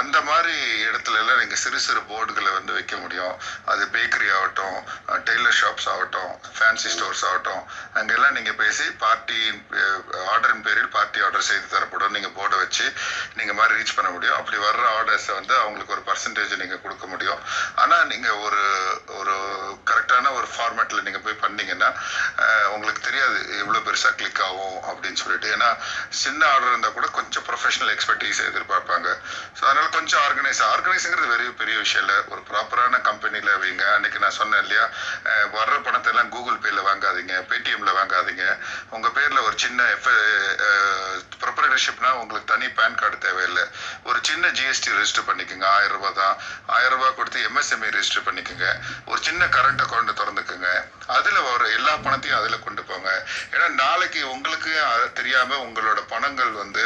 [0.00, 0.56] அந்த மாதிரி
[0.88, 3.34] இடத்துல எல்லாம் சிறு சிறு போர்டுகளை வந்து வைக்க முடியும்.
[3.72, 4.76] அது பேக்கரி ஆகட்டும்
[5.28, 7.62] டெய்லர் ஷாப்ஸ் ஆகட்டும் ஃபேன்சி ஸ்டோர்ஸ் ஆகட்டும்.
[8.00, 9.40] அங்கெல்லாம் நீங்கள் பேசி பார்ட்டி
[10.32, 12.14] ஆர்டரின் பேரில் பார்ட்டி ஆர்டர் செய்து தரப்படும்.
[12.16, 12.86] நீங்கள் போர்டை வச்சு
[13.38, 14.38] நீங்கள் மாதிரி ரீச் பண்ண முடியும்.
[14.40, 17.40] அப்படி வர்ற ஆர்டர்ஸை வந்து அவங்களுக்கு ஒரு பர்சன்டேஜ் நீங்கள் கொடுக்க முடியும்.
[17.82, 18.62] ஆனால் நீங்கள் ஒரு
[19.20, 19.36] ஒரு
[19.90, 21.90] கரெக்டான ஒரு ஃபார்மேட்டில் நீங்கள் போய் பண்ணீங்கன்னா
[22.74, 25.48] உங்களுக்கு தெரியாது எவ்வளோ பெருசாக கிளிக் ஆகும் அப்படின்னு சொல்லிட்டு.
[25.56, 25.70] ஏன்னா
[26.22, 29.08] சின்ன ஆர்டர் இருந்தால் கூட கொஞ்சம் ப்ரொஃபஷனல் எக்ஸ்பர்டீஸ் எதிர்பார்ப்பாங்க.
[29.58, 32.18] ஸோ அதனால் கொஞ்சம் ஆர்கனைஸ் ஆர்கனைஸுங்கிறது வெரி பெரிய விஷயம் இல்லை.
[32.32, 33.84] ஒரு ப்ராப்பரான கம்பெனியில் வைங்க.
[33.96, 34.84] அன்னைக்கு நான் சொன்னேன் இல்லையா?
[35.56, 38.44] வர்ற பணத்தை எல்லாம் கூகுள் பேயில் வாங்காதீங்க பேடிஎம்மில் வாங்காதீங்க.
[38.96, 39.86] உங்கள் பேரில் ஒரு சின்ன
[41.42, 43.64] ப்ரொப்பரேட்டர்ஷிப்னா உங்களுக்கு தனி பேன் கார்டு தேவையில்லை.
[44.08, 45.66] ஒரு சின்ன ஜிஎஸ்டி ரெஜிஸ்டர் பண்ணிக்கோங்க.
[45.76, 46.34] ஆயிரம் ரூபாய் தான்.
[46.76, 48.68] ஆயிரம் ரூபாய் கொடுத்து எம்எஸ்எம்இ ரெஜிஸ்டர் பண்ணிக்கோங்க.
[49.10, 50.70] ஒரு சின்ன கரண்ட் அக்கௌண்ட் திறந்துக்குங்க.
[51.16, 53.10] அதில் வர எல்லா பணத்தையும் அதில் கொண்டு போங்க.
[53.54, 54.72] ஏன்னா நாளைக்கு உங்களுக்கு
[55.20, 56.82] தெரியாமல் உங்களோட பணங்கள் வந்து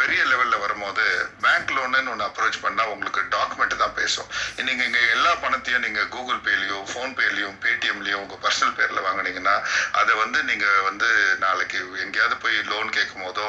[0.00, 1.04] பெரிய லெவலில் வரும்போது
[1.44, 4.28] பேங்க் லோனுன்னு ஒன்று அப்ரோச் பண்ணால் உங்களுக்கு டாக்குமெண்ட் தான் பேசும்.
[4.68, 9.56] நீங்கள் இங்கே எல்லா பணத்தையும் நீங்கள் கூகுள் பேலையும் ஃபோன்பேலையும் பேடிஎம்லையும் உங்கள் பர்சனல் பேரில் வாங்குனீங்கன்னா
[10.00, 11.08] அதை வந்து நீங்கள் வந்து
[11.46, 13.48] நாளைக்கு எங்கே எங்கேயாவது போய் லோன் கேட்கும் போதோ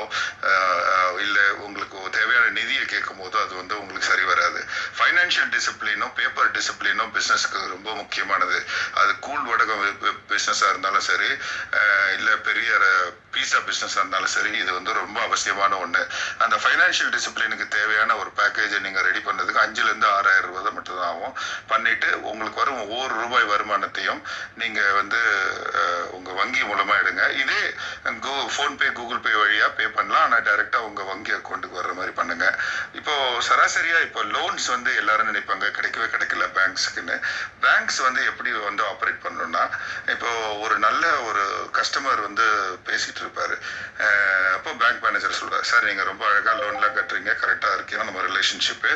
[1.24, 4.60] இல்லை உங்களுக்கு தேவையான நிதியை கேட்கும் போதோ அது வந்து உங்களுக்கு சரி வராது.
[4.98, 8.58] ஃபைனான்ஷியல் டிசிப்ளினும் பேப்பர் டிசிப்ளினும் பிஸ்னஸ்க்கு ரொம்ப முக்கியமானது.
[9.02, 9.82] அது கூழ் வடகம்
[10.32, 11.32] பிஸ்னஸாக இருந்தாலும் சரி
[12.18, 12.70] இல்லை பெரிய
[13.34, 16.04] பீஸா பிஸ்னஸாக இருந்தாலும் சரி இது வந்து ரொம்ப அவசியமான ஒன்று
[16.44, 21.36] அந்த ஃபைனான்ஷியல் டிசிப்ளினுக்கு தேவையான ஒரு பேக்கேஜை நீங்கள் ரெடி பண்ணதுக்கு அஞ்சுலேருந்து ஆறாயிரம் ரூபாய் மட்டும் தான் ஆகும்.
[21.72, 24.22] பண்ணிவிட்டு உங்களுக்கு வரும் ஒவ்வொரு ரூபாய் வருமானத்தையும்
[24.62, 25.22] நீங்கள் வந்து
[26.18, 27.26] உங்கள் வங்கி மூலமாக எடுங்க.
[27.44, 27.62] இதே
[28.26, 30.24] கோ ஃபோன்பே கூகுள் பே வழியாக பே பண்ணலாம்.
[30.24, 32.56] ஆனால் டைரெக்டாக உங்கள் வங்கி அக்கௌண்ட்டுக்கு வர்ற மாதிரி பண்ணுங்கள்
[32.94, 35.66] இப்போது சராசரியா இப்போ லோன்ஸ் வந்து எல்லாரும் நினைப்பாங்க.
[35.78, 37.16] கிடைக்கவே கிடைக்கல பேங்க்ஸுக்குன்னு
[37.64, 39.64] பேங்க்ஸ் வந்து எப்படி வந்து ஆப்ரேட் பண்ணணும்னா
[40.14, 40.30] இப்போ
[40.64, 41.44] ஒரு நல்ல ஒரு
[41.80, 42.46] கஸ்டமர் வந்து
[42.90, 43.56] பேசிட்டு இருப்பாரு.
[44.58, 47.32] அப்போ பேங்க் மேனேஜர் சொல்றாரு சார் நீங்க ரொம்ப அழகா லோன்லாம் கட்டுறீங்க.
[47.44, 48.04] கரெக்டா இருக்கீங்க.
[48.10, 48.92] நம்ம ரிலேஷன்ஷிப்பு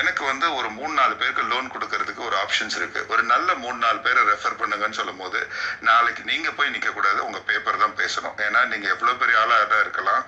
[0.00, 3.00] எனக்கு வந்து ஒரு மூணு நாலு பேருக்கு லோன் கொடுக்கறதுக்கு ஒரு ஆப்ஷன்ஸ் இருக்கு.
[3.12, 5.40] ஒரு நல்ல மூணு நாலு பேரை ரெஃபர் பண்ணுங்கன்னு சொல்லும் போது
[5.90, 8.36] நாளைக்கு நீங்க போய் நிக்க கூடாது உங்க பேப்பர் தான் பேசணும்.
[8.46, 10.22] ஏன்னா நீங்க எவ்வளவு பெரிய ஆளா தான் இருக்கலாம்.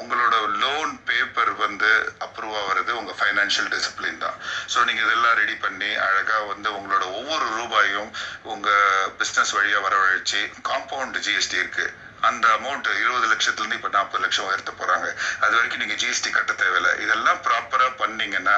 [0.00, 1.90] உங்களோட லோன் பேப்பர் வந்து
[2.26, 4.36] அப்ரூவ் ஆகிறது உங்க ஃபைனான்ஷியல் டிசிப்ளின் தான்.
[4.72, 8.12] ஸோ நீங்க இதெல்லாம் ரெடி பண்ணி அழகா வந்து உங்களோட ஒவ்வொரு ரூபாயும்
[8.52, 8.70] உங்க
[9.22, 11.86] பிசினஸ் வழியா வரவழைச்சு காம்பவுண்ட் ஜிஎஸ்டி இருக்கு.
[12.28, 15.06] அந்த அமௌண்ட் இருபது லட்சத்துல இருந்து இப்ப நாற்பது லட்சம் உயர்த்த போறாங்க.
[15.44, 16.90] அது வரைக்கும் நீங்க ஜிஎஸ்டி கட்ட தேவையில்லை.
[17.04, 18.56] இதெல்லாம் ப்ராப்பரா பண்ணீங்கன்னா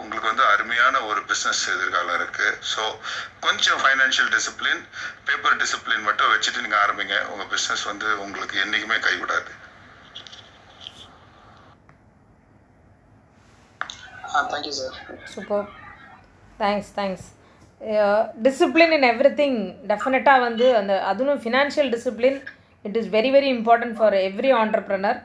[0.00, 2.48] உங்களுக்கு வந்து அருமையான ஒரு பிசினஸ் எதிர்காலம் இருக்கு.
[2.72, 2.82] ஸோ
[3.46, 4.82] கொஞ்சம் ஃபைனான்ஷியல் டிசிப்ளின்
[5.28, 7.18] பேப்பர் டிசிப்ளின் மட்டும் வச்சுட்டு நீங்க ஆரம்பிங்க.
[7.34, 9.52] உங்க பிசினஸ் வந்து உங்களுக்கு என்னைக்குமே கைவிடாது.
[14.52, 14.94] Thank you sir
[15.34, 15.64] super
[16.62, 17.26] thanks thanks
[18.46, 19.06] discipline in
[19.40, 19.58] everything
[19.90, 22.38] டெஃபினட்டாக வந்து அந்த அதுவும் financial discipline
[22.84, 25.18] it is very very important for every entrepreneur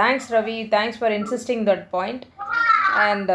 [0.00, 2.24] thanks Ravi thanks for insisting that point
[3.06, 3.30] and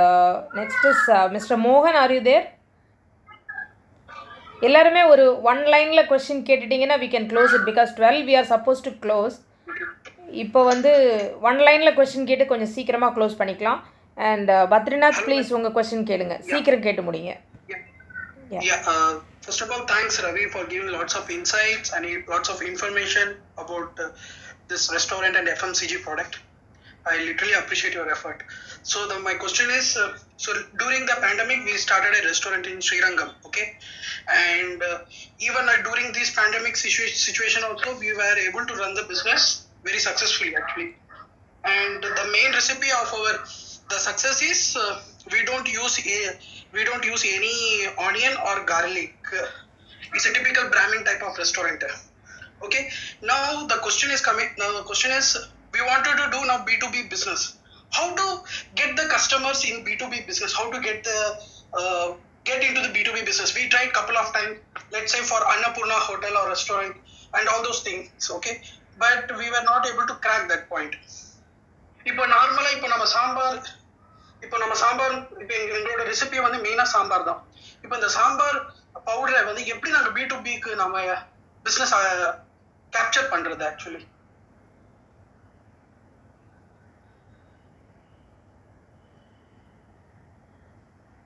[0.60, 2.46] next is mister மோகன் are you there
[4.62, 8.86] எல்லாருமே ஒரு one லைனில் question கேட்டுட்டிங்கன்னா we can close it because dwell we are suppose
[8.88, 9.36] to close
[10.44, 10.92] இப்போ வந்து
[11.50, 13.82] one லைனில் question கேட்டு கொஞ்சம் சீக்கிரமாக க்ளோஸ் பண்ணிக்கலாம்.
[14.31, 17.33] அண்ட் பத்ரிநாத் ப்ளீஸ் உங்கள் கொஸ்டின் கேளுங்க சீக்கிரம் கேட்டு முடிங்க
[18.53, 18.83] Yeah.
[18.93, 23.27] Uh, first of all, thanks Ravi for giving lots of insights and lots of information
[23.57, 24.09] about uh,
[24.71, 26.41] this restaurant and FMCG product.
[27.07, 28.43] I literally appreciate your effort.
[28.83, 32.79] So the, my question is, uh, so during the pandemic, we started a restaurant in
[32.79, 33.67] Srirangam, okay?
[34.29, 34.99] And uh,
[35.39, 39.67] even uh, during this pandemic situa- situation also, we were able to run the business
[39.85, 40.91] very successfully actually.
[41.65, 43.35] And the main recipe of our
[43.90, 46.38] the success is uh, we don't use a,
[46.74, 49.16] we don't use any onion or garlic.
[50.14, 51.84] It's a typical Brahmin type of restaurant.
[52.64, 52.90] Okay.
[53.22, 54.48] Now the question is coming.
[54.58, 55.38] Now the question is
[55.74, 57.58] we wanted to do now B2B business.
[57.92, 58.44] How to
[58.76, 60.54] get the customers in B2B business?
[60.54, 61.40] How to get the
[61.74, 63.56] uh, get into the B2B business?
[63.56, 64.58] We tried couple of times.
[64.92, 66.96] Let's say for Annapurna hotel or restaurant
[67.38, 68.10] and all those things.
[68.32, 68.62] Okay.
[68.98, 70.96] But we were not able to crack that point.
[72.06, 73.58] இப்போ நார்மலா இப்போ நம்ம சாம்பார்
[74.42, 77.40] இப்போ நம்ம சாம்பார் இப்போ எங்க எங்களோட recipe வந்து மெயினா சாம்பார் தான்.
[77.84, 78.58] இப்போ இந்த சாம்பார்
[79.08, 80.96] பவுடரை வந்து எப்படி நாங்க பி டு பிக்கு நம்ம
[81.66, 81.94] பிசினஸ்
[82.94, 84.02] கேப்சர் பண்றது actually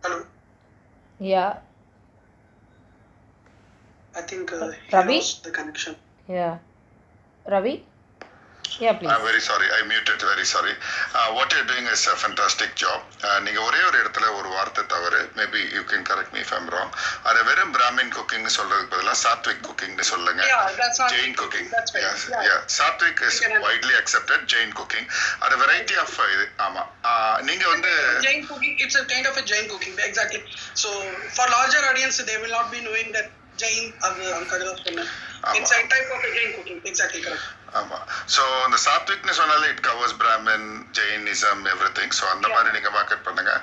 [0.04, 0.18] hello
[1.20, 1.46] yeah
[4.16, 4.54] I think?
[5.40, 5.98] The connection
[6.30, 6.50] yeah
[7.46, 7.74] Ravi
[8.84, 9.68] yeah please I'm very sorry.
[9.78, 10.20] I muted.
[10.32, 10.74] Very sorry.
[11.18, 13.00] Uh, what you're doing is a fantastic job.
[13.28, 16.92] Uh, நீங்க ஒரே ஒரு இடத்துல ஒரு வார்த்தை தவறு maybe you can correct me fame wrong
[17.30, 21.94] அதை வெறும் Brahmin cooking சொல்றதுக்கு பதிலாக சாத்விக் குக்கிங்னு சொல்லுங்க Yeah, that's not Jain cooking That's
[21.96, 22.06] right.
[22.08, 22.46] Yes, Yeah.
[22.50, 22.62] yeah.
[22.80, 25.10] Sattvic is You can- widely accepted Jain cooking
[25.46, 27.92] அது வெரைட்டி ஆஃப் இது ஆமா Uh, நீங்க வந்து
[28.28, 30.42] Jain cooking, it's a kind of a Jain cooking, exactly.
[30.84, 30.90] So
[31.38, 33.28] for larger audience, they will not be knowing that
[33.64, 35.10] Jain, அது அந்த சொன்னேன்.
[35.58, 37.48] It's a type of a Jain cooking, exactly correct.
[37.80, 37.98] ஆமா.
[38.36, 40.68] So அந்த சாத்விக்னு சொன்னாலே it covers Brahmin
[41.00, 41.62] Jainism
[42.00, 43.54] everything so அந்த மாதிரி நீங்க மார்க்கெட் பண்ணுங்க.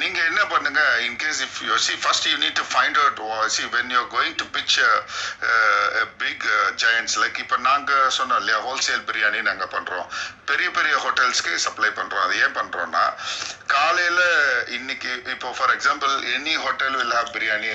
[0.00, 0.82] நீங்க என்ன பண்ணுங்க?
[1.06, 4.36] In case if you see first you need to find out see when you going
[4.42, 4.76] to pitch
[6.24, 6.46] big
[6.84, 10.06] giants like இப்போ நாங்க சொன்னோம் இல்லையா ஹோல்சேல் பிரியாணி நாங்க பண்றோம்.
[10.50, 12.24] பெரிய பெரிய ஹோட்டல்ஸ்க்கு சப்ளை பண்றோம்.
[12.26, 13.04] அது ஏன் பண்றோம்னா
[13.74, 14.20] காலையில
[14.76, 17.70] இன்னைக்கு இப்போ for example any hotel will have biryani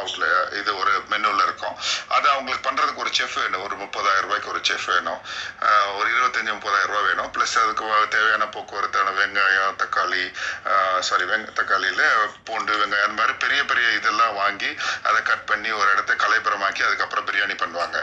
[0.00, 0.24] அவுட்ல
[0.60, 1.76] இது ஒரு மெனுல இருக்கும்.
[2.16, 3.64] அது அவங்களுக்கு பண்றதுக்கு ஒரு செஃப் வேணும்.
[3.66, 5.20] ஒரு முப்பதாயிரம் ரூபாய்க்கு ஒரு செஃப் வேணும்.
[5.98, 7.30] ஒரு இருபத்தஞ்சி முப்பதாயிரம் ரூபாய் வேணும்.
[7.36, 7.84] ப்ளஸ் அதுக்கு
[8.16, 10.24] தேவையான போக்குவரத்தான வெங்காயம் தக்காளி
[11.08, 12.04] சாரி வெங்க தக்காளியில்
[12.48, 14.70] பூண்டு வெங்காயம் அந்த மாதிரி பெரிய பெரிய இதெல்லாம் வாங்கி
[15.08, 17.98] அதை கட் பண்ணி ஒரு இடத்த கலைப்புறமாக்கி அதுக்கப்புறம் பிரியாணி பண்ணுவாங்க.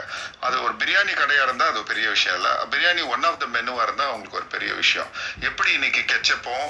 [0.46, 2.52] அது ஒரு பிரியாணி கடையாக இருந்தால் அது பெரிய விஷயம் இல்லை.
[2.74, 5.10] பிரியாணி ஒன் ஆஃப் த மெனுவாக இருந்தால் அவங்களுக்கு ஒரு பெரிய விஷயம்.
[5.50, 6.68] எப்படி இன்னைக்கு கெச்சப்பும்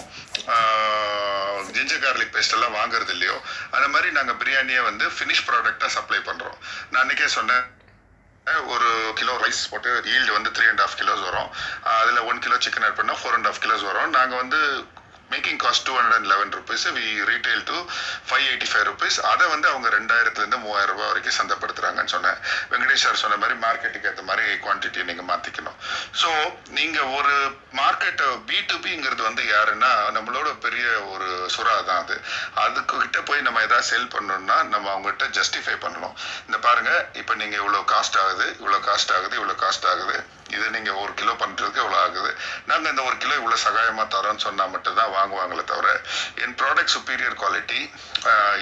[1.76, 3.36] ஜிஞ்சர் கார்லிக் பேஸ்ட் எல்லாம் வாங்குறது இல்லையோ
[3.76, 6.58] அந்த மாதிரி நாங்கள் பிரியாணியை வந்து ஃபினிஷ் ப்ராடக்டாக சப்ளை பண்ணுறோம்
[6.90, 7.64] நான் அன்றைக்கே சொன்னேன்
[8.46, 11.48] ஒரு கிலோ ரைஸ் போட்டு ஈல்டு வந்து த்ரீ அண்ட் ஆஃப் கிலோஸ் வரும்.
[11.82, 14.10] அதில் ஒன் கிலோ சிக்கன் ஆட் பண்ணால் ஃபோர் அண்ட் ஆஃப் கிலோஸ் வரும்.
[14.10, 14.60] நாங்கள் வந்து
[15.32, 17.76] making cost two hundred and eleven rupees we retail to
[18.28, 22.38] five eighty five rupees அதை வந்து அவங்க ரெண்டாயிரத்துலேருந்து மூவாயிரம் ரூபாய் வரைக்கும் சந்தப்படுத்துகிறாங்கன்னு சொன்னேன்.
[22.70, 25.78] வெங்கடேஷ் சார் சொன்ன மாதிரி மார்க்கெட்டுக்கு ஏற்ற மாதிரி குவான்டிட்டியை நீங்கள் மாற்றிக்கணும்
[26.20, 26.28] ஸோ
[26.78, 27.34] நீங்கள் ஒரு
[27.80, 32.16] மார்க்கெட்டை பி டு பிங்கிறது வந்து யாருன்னா நம்மளோட பெரிய ஒரு சுறா தான் அது.
[32.64, 36.16] அதுக்கு கிட்ட போய் நம்ம எதாவது செல் பண்ணணும்னா நம்ம அவங்ககிட்ட ஜஸ்டிஃபை பண்ணணும்.
[36.46, 40.16] இந்த பாருங்கள் இப்போ நீங்கள் இவ்வளோ காஸ்ட் ஆகுது இவ்வளோ காஸ்ட் ஆகுது இவ்வளோ காஸ்ட் ஆகுது.
[40.54, 42.30] இது நீங்கள் ஒரு கிலோ பண்ணுறதுக்கு இவ்வளோ ஆகுது?
[42.70, 45.88] நாங்கள் இந்த ஒரு கிலோ இவ்வளோ சகாயமாக தரோம்னு சொன்னால் மட்டும்தான் வாங்குவாங்களே தவிர
[46.44, 47.80] என் ப்ராடக்ட் சுப்பீரியர் குவாலிட்டி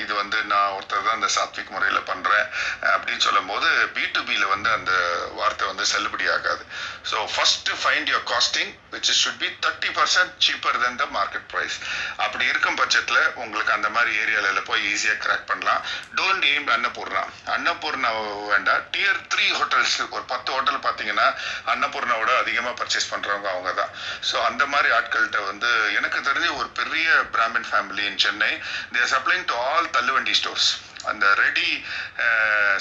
[0.03, 2.47] இது வந்து நான் ஒருத்தர் தான் இந்த சாத்விக் முறையில் பண்ணுறேன்
[2.95, 4.93] அப்படின்னு சொல்லும்போது பி டு பியில் வந்து அந்த
[5.39, 6.63] வார்த்தை வந்து செல்லுபடி ஆகாது.
[7.11, 11.77] So first find your costing which should be thirty percent cheaper then the market price
[12.25, 15.83] அப்படி இருக்கும் பட்சத்தில் உங்களுக்கு அந்த மாதிரி ஏரியாவில் போய் ஈஸியாக கிராக் பண்ணலாம்.
[16.19, 17.23] டோன்ட் எய்ம் அன்னபூர்ணா
[17.57, 18.11] அன்னபூர்ணா
[18.53, 18.83] வேண்டாம்.
[18.95, 21.29] டியர் த்ரீ ஹோட்டல்ஸ் ஒரு பத்து ஹோட்டல் பார்த்தீங்கன்னா
[21.75, 23.93] அன்னபூர்ணாவோட அதிகமாக பர்ச்சேஸ் பண்ணுறவங்க அவங்க தான்
[24.31, 28.53] ஸோ அந்த மாதிரி ஆட்கள்கிட்ட வந்து எனக்கு தெரிஞ்சு ஒரு பெரிய Brahmin family in Chennai
[28.97, 30.71] there supplying to all தள்ளுவண்டி ஸ்டோர்ஸ்
[31.11, 31.69] அந்த ரெடி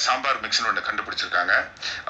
[0.03, 1.53] சாம்பார் மிக்ஸ்னு ஒன்று கண்டுபிடிச்சிருக்காங்க.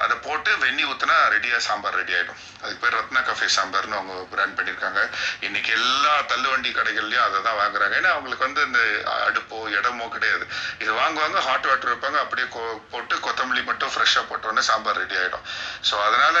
[0.02, 4.56] அதை போட்டு வெந்நி ஊற்றினா ரெடியாக சாம்பார் ரெடி ஆகிடும் அதுக்கு பேர் ரத்னா கஃபே சாம்பார்னு அவங்க பிராண்ட்
[4.58, 5.00] பண்ணியிருக்காங்க.
[5.40, 7.94] இன்னைக்கு எல்லா தள்ளுவண்டி கடைகள்லையும் அதை தான் வாங்குறாங்க.
[8.00, 8.80] ஏன்னா அவங்களுக்கு வந்து இந்த
[9.28, 10.44] அடுப்போ இடமோ கிடையாது.
[10.78, 15.44] இது வாங்குவாங்க ஹாட் வாட்டர் வைப்பாங்க அப்படியே கொ- போட்டு கொத்தமல்லி மட்டும் ஃப்ரெஷ்ஷாக போட்டோன்னே சாம்பார் ரெடி ஆகிடும்
[15.90, 16.36] ஸோ அதனால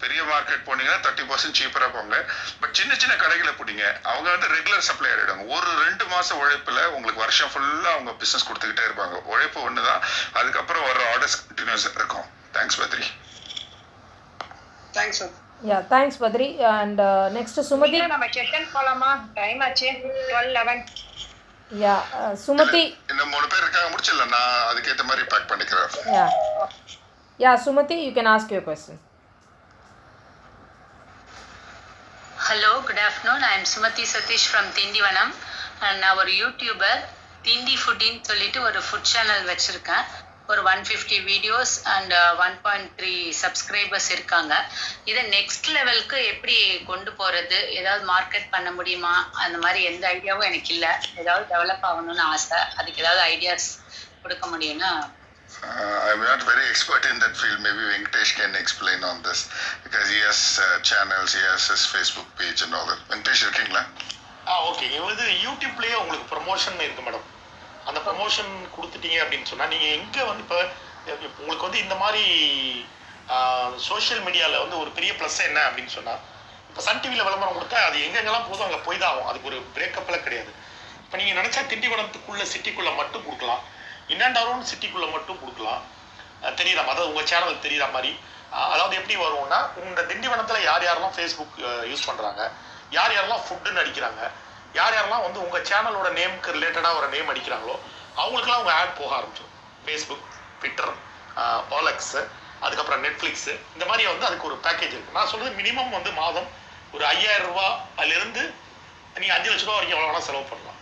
[0.00, 2.16] பெரிய மார்க்கெட் போனீங்கன்னா தேர்ட்டி பர்சன்ட் சீப்பராக போங்க.
[2.60, 3.84] பட் சின்ன சின்ன கடைகளை பிடிங்க.
[4.02, 8.86] அவங்க வந்து ரெகுலர் சப்ளை ஆகிடுவாங்க ஒரு ரெண்டு மாதம் உழைப்பில் உங்களுக்கு வருஷம் ஃபுல்லாக அவங்க பிஸ்னஸ் கொடுத்துக்கிட்டே
[8.88, 9.16] இருப்பாங்க.
[9.34, 10.02] உழைப்பு ஒன்று தான்
[10.32, 12.28] அதுக்கப்புறம் வர ஆர்டர்ஸ் கண்டினியூஸ் இருக்கும்.
[12.52, 13.04] Thanks Badri
[14.92, 15.34] thanks sir
[15.70, 17.00] yeah thanks Badri and
[17.36, 19.10] next Sumathi நம்ம செஷன் போலாமா?
[19.38, 19.88] டைம் ஆச்சு.
[20.30, 20.82] டுவெல் லெவன்
[21.70, 21.94] யா
[22.44, 25.94] சுமதி இன்னும் மூணு பேர் இருக்காங்க முடிச்சிடல நான் அதுக்கேற்ற மாதிரி பேக் பண்ணிக்கிறேன்.
[26.16, 26.26] Yeah
[27.40, 29.00] yeah Sumathi you can ask your question
[32.46, 33.42] Hello, good afternoon.
[33.48, 35.28] I am Sumati Satish from Tindivanam.
[35.88, 36.94] And our YouTuber
[37.46, 40.04] Tindi ஃபுட்டின்னு சொல்லிட்டு ஒரு ஃபுட் சேனல் வச்சுருக்கேன்.
[40.52, 44.52] ஒரு one fifty videos and one point three subscribers இருக்காங்க.
[45.10, 46.58] இதை next லெவலுக்கு எப்படி
[46.90, 49.14] கொண்டு போகிறது ஏதாவது மார்க்கெட் பண்ண முடியுமா?
[49.44, 50.92] அந்த மாதிரி எந்த ஐடியாவும் எனக்கு இல்லை.
[51.22, 52.60] ஏதாவது டெவலப் ஆகணும்னு ஆசை.
[52.78, 53.68] அதுக்கு ஏதாவது ஐடியாஸ்
[54.22, 54.92] கொடுக்க முடியும்னா.
[55.70, 57.58] Uh, I'm not very expert in that field.
[57.64, 59.40] Maybe Venkatesh can explain on this.
[59.84, 63.00] Because he has uh, channels, he has his Facebook page and all that.
[63.10, 63.82] Venkatesh, இருக்கீங்களா?
[64.50, 67.26] ஆ ஓகே இது யூடியூப்லேயே உங்களுக்கு ப்ரொமோஷன் இருக்கு madam
[67.88, 70.58] அந்த promotion கொடுத்துட்டீங்க அப்படின்னு சொன்னால் நீங்கள் எங்கே வந்து இப்போ
[71.40, 72.24] உங்களுக்கு வந்து இந்த மாதிரி
[73.88, 76.20] சோஷியல் மீடியாவில் வந்து ஒரு பெரிய ப்ளஸ் என்ன அப்படின்னு சொன்னால்
[76.68, 79.26] இப்போ சன் டிவியில் விளம்பரம் கொடுத்தா அது எங்கெங்கெல்லாம் போதும் அங்கே போய் தான் ஆகும்.
[79.30, 80.52] அதுக்கு ஒரு பிரேக்கப்லாம் கிடையாது.
[81.02, 83.62] இப்போ நீங்கள் நினச்சா திண்டிவனத்துக்குள்ள சிட்டிக்குள்ளே மட்டும் கொடுக்கலாம்.
[84.12, 85.82] இன் சிட்டிக்குள்ளே மட்டும் கொடுக்கலாம்.
[86.60, 88.12] தெரியுற மாதிரி அதாவது உங்கள் சேனல் தெரியுற மாதிரி.
[88.74, 91.58] அதாவது எப்படி வரும்னா உங்கள் திண்டிவனத்தில் யார் யாரெல்லாம் ஃபேஸ்புக்
[91.90, 92.42] யூஸ் பண்ணுறாங்க
[92.96, 94.22] யார் யாரெல்லாம் ஃபுட்டுன்னு அடிக்கிறாங்க
[94.78, 97.76] யார் யாரெல்லாம் வந்து உங்கள் சேனலோட நேமுக்கு ரிலேட்டடாக ஒரு நேம் அடிக்கிறாங்களோ
[98.20, 99.54] அவங்களுக்குலாம் உங்கள் ஆட் போக ஆரம்பிச்சிடும்
[99.84, 100.26] ஃபேஸ்புக்
[100.60, 100.92] ட்விட்டர்
[101.76, 102.20] ஓலக்ஸு
[102.64, 106.48] அதுக்கப்புறம் நெட்ஃப்ளிக்ஸு இந்த மாதிரி வந்து அதுக்கு ஒரு பேக்கேஜ் இருக்குது நான் சொல்கிறது மினிமம் வந்து மாதம்
[106.94, 107.66] ஒரு ஐயாயிரம் ரூபா
[108.00, 108.42] அதுலேருந்து
[109.22, 110.78] நீங்கள் அஞ்சு லட்ச ரூபா வரைக்கும் எவ்வளோ வேணால் செலவு பண்ணலாம்.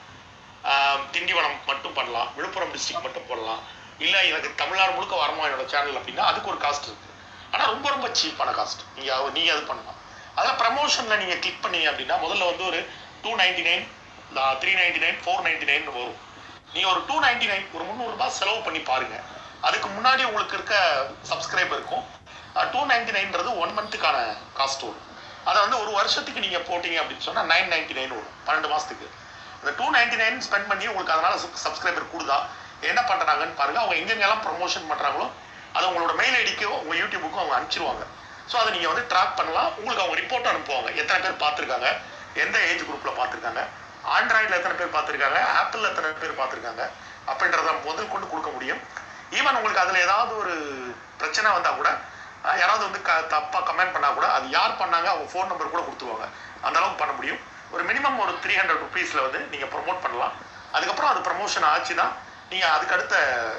[1.14, 2.28] திண்டிவனம் மட்டும் பண்ணலாம்.
[2.36, 3.62] விழுப்புரம் டிஸ்ட்ரிக்ட் மட்டும் போடலாம்.
[4.04, 7.16] இல்லை எனக்கு தமிழ்நாடு முழுக்க வரமா என்னோட சேனல் அப்படின்னா அதுக்கு ஒரு காஸ்ட் இருக்குது
[7.52, 9.98] ஆனால் ரொம்ப ரொம்ப சீப்பான காஸ்ட் நீங்கள் நீங்கள் அது பண்ணலாம்.
[10.38, 12.80] அதான் ப்ரமோஷனில் நீங்கள் கிளிக் பண்ணீங்க அப்படின்னா முதல்ல வந்து ஒரு
[13.24, 13.84] two ninety nine
[14.60, 16.18] three ninety nine four ninety nine வரும்.
[16.74, 19.24] நீங்கள் ஒரு டூ நைன்டி நைன் ஒரு முந்நூறுரூபா செலவு பண்ணி பாருங்கள்
[19.68, 20.74] அதுக்கு முன்னாடி உங்களுக்கு இருக்க
[21.30, 22.04] சப்ஸ்கிரைப் இருக்கும்
[22.74, 24.18] டூ நைன்டி நைன்றது ஒன் மந்த்துக்கான
[24.58, 25.06] காஸ்ட் வரும்
[25.48, 29.06] அதை வந்து ஒரு வருஷத்துக்கு நீங்கள் போட்டிங்க அப்படின்னு சொன்னால் நைன் நைன்டி நைன் வரும் பன்னெண்டு மாதத்துக்கு
[29.60, 32.38] அந்த டூ நைன்டி நைன் ஸ்பெண்ட் பண்ணி உங்களுக்கு அதனால் சப்ஸ்கிரைபர் கூடுதா?
[32.90, 35.26] என்ன பண்ணுறாங்கன்னு பாருங்கள் அவங்க எங்கெங்கெல்லாம் ப்ரொமோஷன் பண்ணுறாங்களோ
[35.76, 38.04] அது உங்களோட மெயில் ஐடிக்கோ உங்கள் யூடியூபுக்கும் அவங்க அனுப்பிச்சிருவாங்க.
[38.50, 39.68] ஸோ அதை நீங்கள் வந்து ட்ராக் பண்ணலாம்.
[39.78, 40.88] உங்களுக்கு அவங்க ரிப்போர்ட் அனுப்புவாங்க.
[41.00, 41.90] எத்தனை பேர் பார்த்துருக்காங்க.
[42.42, 43.62] எந்த ஏஜ் குரூப்பில் பார்த்துருக்காங்க?
[44.16, 45.38] ஆண்ட்ராய்டில் எத்தனை பேர் பார்த்துருக்காங்க?
[45.60, 46.84] ஆப்பிளில் எத்தனை பேர் பார்த்துருக்காங்க?
[47.30, 48.80] அப்படின்றத முதல் கொண்டு கொடுக்க முடியும்.
[49.38, 50.54] ஈவன் உங்களுக்கு அதில் ஏதாவது ஒரு
[51.20, 51.90] பிரச்சனை வந்தால் கூட
[52.60, 56.26] யாராவது வந்து க தப்பாக கமெண்ட் பண்ணால் கூட அது யார் பண்ணாங்க அவங்க ஃபோன் நம்பர் கூட கொடுத்துருவாங்க.
[56.66, 57.40] அந்த அளவுக்கு பண்ண முடியும்.
[57.74, 60.34] ஒரு மினிமம் ஒரு த்ரீ ஹண்ட்ரட் ருபீஸில் வந்து நீங்கள் ப்ரொமோட் பண்ணலாம்.
[60.76, 62.06] அதுக்கப்புறம் அது ப்ரமோஷன் ஆச்சுன்னா
[62.52, 63.16] நீங்கள் அதுக்கு அடுத்த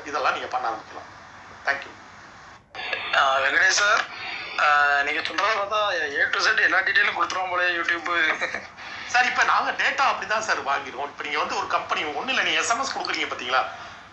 [0.09, 1.09] இதெல்லாம் நீங்கள் பண்ண ஆரம்பிக்கலாம்.
[1.67, 1.91] Thank you
[3.43, 4.01] Venkatesh sir.
[5.06, 5.82] நீங்கள் சொல்கிறத சொல்றத பார்த்தா
[6.18, 8.14] ஏ டு செட் எல்லா டீட்டெயிலும் கொடுத்துருவோம் போல யூடியூப்பு
[9.14, 12.45] சார் இப்போ நாங்கள் டேட்டா அப்படி தான் சார் வாங்கிடுவோம் இப்போ நீங்கள் வந்து ஒரு கம்பெனி ஒன்றும் இல்லை
[12.47, 13.62] நீங்கள் எஸ்எம்எஸ் கொடுக்குறீங்க பார்த்தீங்களா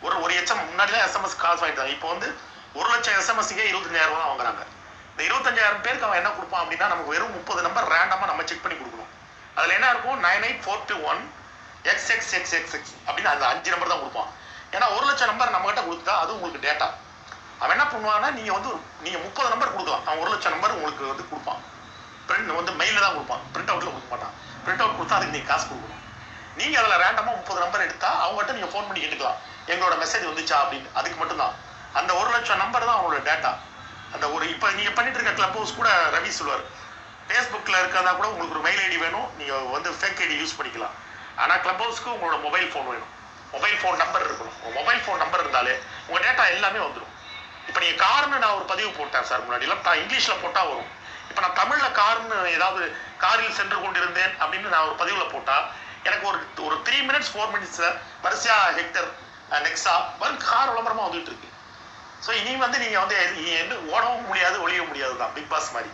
[0.07, 2.29] ஒரு ஒரு எச்எம் முன்னாடிலாம் எஸ்எம்எஸ் காசு வாங்கிட்டாங்க இப்போ வந்து
[2.79, 4.63] ஒரு லட்சம் எஸ்எம்எஸ்க்கே இருபத்தஞ்சாயிரம் ரூபா வாங்குறாங்க.
[5.13, 8.77] இந்த இருபத்தஞ்சாயிரம் பேருக்கு அவன் என்ன கொடுப்பான் அப்படின்னா நமக்கு வெறும் முப்பது நம்பர் ரேண்டமாக நம்ம செக் பண்ணி
[8.81, 9.11] கொடுக்கணும்.
[9.57, 10.19] அதில் என்ன இருக்கும்?
[10.27, 11.23] Nine eight four two one
[11.93, 14.31] X X X X X அப்படின்னு அந்த அஞ்சு நம்பர் தான் கொடுப்பான்.
[14.75, 16.89] ஏன்னா ஒரு லட்சம் நம்பர் நம்மகிட்ட கொடுத்தா அது உங்களுக்கு டேட்டா
[17.63, 18.71] அவன் என்ன பண்ணுவான்னா நீங்கள் வந்து
[19.05, 20.05] நீங்கள் முப்பது நம்பர் கொடுக்கலாம்.
[20.09, 21.61] அவன் ஒரு லட்சம் நம்பர் உங்களுக்கு வந்து கொடுப்பான்.
[22.29, 23.43] பிரிண்ட் வந்து மெயிலில் தான் கொடுப்பான்.
[23.53, 24.35] பிரிண்ட் அவுட்டில் கொடுக்க மாட்டான்.
[24.65, 26.03] பிரிண்ட் அவுட் கொடுத்தா அதுக்கு நீங்கள் காசு கொடுக்கணும்.
[26.61, 29.39] நீங்கள் அதில் ரேண்டமாக முப்பது நம்பர் எடுத்தா அவங்ககிட்ட நீங்கள் ஃபோன் பண்ணி கேட்டுக்கலாம்.
[29.73, 30.89] எங்களோட மெசேஜ் வந்துச்சா அப்படின்னு.
[30.99, 31.55] அதுக்கு மட்டும்தான்.
[31.99, 33.53] அந்த ஒரு லட்சம் நம்பர் தான் அவங்களோட டேட்டா
[34.15, 36.65] அந்த ஒரு இப்போ நீங்கள் பண்ணிட்டு இருக்க கிளப் ஹவுஸ் கூட ரவி சொல்லுவார்.
[37.29, 39.29] ஃபேஸ்புக்கில் இருக்கிறதா கூட உங்களுக்கு ஒரு மெயில் ஐடி வேணும்.
[39.39, 40.95] நீங்கள் வந்து ஃபேக் ஐடி யூஸ் பண்ணிக்கலாம்.
[41.43, 43.13] ஆனால் கிளப் ஹவுஸ்க்கு உங்களோட மொபைல் ஃபோன் வேணும்.
[43.55, 44.57] மொபைல் ஃபோன் நம்பர் இருக்கணும்.
[44.65, 45.75] உங்கள் மொபைல் ஃபோன் நம்பர் இருந்தாலே
[46.09, 47.08] உங்கள் டேட்டா எல்லாமே வந்துடும்.
[47.69, 50.89] இப்போ நீங்கள் கார்னு நான் ஒரு பதிவு போட்டேன் சார் முன்னாடிலாம் நான் இங்கிலீஷில் போட்டால் வரும்.
[51.31, 52.83] இப்போ நான் தமிழில் கார்னு ஏதாவது
[53.19, 55.65] காரில் சென்று கொண்டிருந்தேன் அப்படின்னு நான் ஒரு பதிவில் போட்டால்
[56.05, 57.91] எனக்கு ஒரு ஒரு த்ரீ மினிட்ஸ் ஃபோர் மினிட்ஸில்
[58.25, 59.09] வரிசையா ஹெக்டர்
[59.67, 61.49] நெக்ஸா வரும் கார் விளம்பரமாக வந்துட்டு இருக்கு.
[62.27, 65.73] ஸோ இனி வந்து நீங்கள் வந்து எது- வந்து என்ன ஓடவும் முடியாது ஒழிய முடியாது தான் பிக் பாஸ்
[65.73, 65.91] மாதிரி.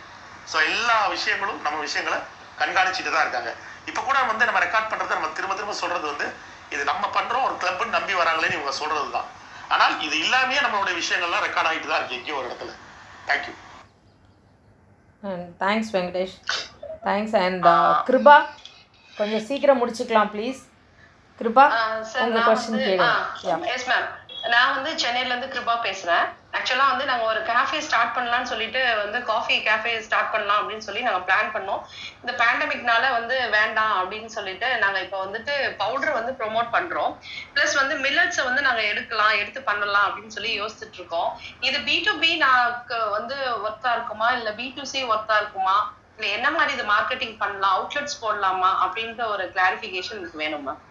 [0.51, 2.17] ஸோ எல்லா விஷயங்களும் நம்ம விஷயங்களை
[2.59, 3.51] கண்காணிச்சுட்டு தான் இருக்காங்க.
[3.85, 6.27] இப்போ கூட வந்து நம்ம ரெக்கார்ட் பண்ணுறத நம்ம திரும்ப திரும்ப சொல்கிறது வந்து
[6.69, 9.27] இது நம்ம பண்ணுறோம் ஒரு கிளப்னு நம்பி வராங்களேன்னு இவங்க சொல்கிறது தான்.
[9.73, 12.71] ஆனால் இது இல்லாமையே நம்மளுடைய விஷயங்கள்லாம் ரெக்கார்ட் ஆகிட்டு தான் இருக்கு எங்கேயோ ஒரு இடத்துல.
[13.29, 13.53] Thank you
[15.23, 16.35] and thanks Venkatesh
[17.07, 17.65] thanks and
[18.09, 18.37] Kiruba
[19.13, 20.61] கொஞ்சம் சீக்கிரம் முடிச்சுக்கலாம் ப்ளீஸ்
[21.39, 21.65] கிருபா
[22.09, 23.07] சார் உங்கள் நான் கொஸ்டின் கேளுங்க.
[23.75, 24.07] எஸ் மேம்
[24.53, 26.25] நான் வந்து சென்னையில இருந்து கிருபா பேசுறேன்.
[26.57, 31.01] ஆக்சுவலா வந்து நாங்க ஒரு கேஃபே ஸ்டார்ட் பண்ணலாம்னு சொல்லிட்டு வந்து காஃபி கேஃபே ஸ்டார்ட் பண்ணலாம் அப்படின்னு சொல்லி
[31.07, 31.81] நாங்க பிளான் பண்ணோம்.
[32.21, 37.11] இந்த பேண்டமிக்னால வந்து வேண்டாம் அப்படின்னு சொல்லிட்டு நாங்க இப்போ வந்துட்டு பவுடர் வந்து ப்ரொமோட் பண்றோம்.
[37.55, 41.29] ப்ளஸ் வந்து மில்லட்ஸை வந்து நாங்க எடுக்கலாம் எடுத்து பண்ணலாம் அப்படின்னு சொல்லி யோசிச்சுட்டு இருக்கோம்.
[41.59, 43.37] இது பி டு பி நாக்கு வந்து
[43.67, 44.29] ஒர்த்தா இருக்குமா?
[44.31, 45.77] இல்ல பி டு சி ஒர்த்தா இருக்குமா?
[46.17, 47.77] இல்ல என்ன மாதிரி இது மார்க்கெட்டிங் பண்ணலாம்?
[47.77, 48.73] அவுட்லெட்ஸ் போடலாமா?
[48.85, 50.83] அப்படின்ற ஒரு கிளாரிஃபிகேஷன் எனக்கு வேணும் மேம்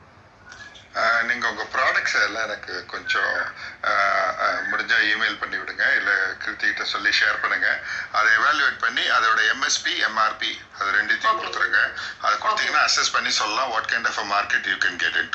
[0.95, 3.35] ஆஹ் நீங்க உங்க ப்ராடக்ட்ஸ் எல்லாம் எனக்கு கொஞ்சம்
[3.83, 5.97] ஆஹ் ஆஹ் முடிஞ்சா இமெயில் பண்ணி விடுங்க.
[5.97, 7.81] இல்ல கிருத்தி கிட்ட சொல்லி ஷேர் பண்ணுங்க.
[8.13, 11.81] அதை எவாலுவேட் பண்ணி அதோட எம்எஸ்பி எம்ஆர்பி அது ரெண்டுத்தையும் கொடுத்துருங்க.
[12.21, 15.33] அதை கொடுத்தீங்கன்னா அசஸ் பண்ணி சொல்லலாம் what kind of a market you can get in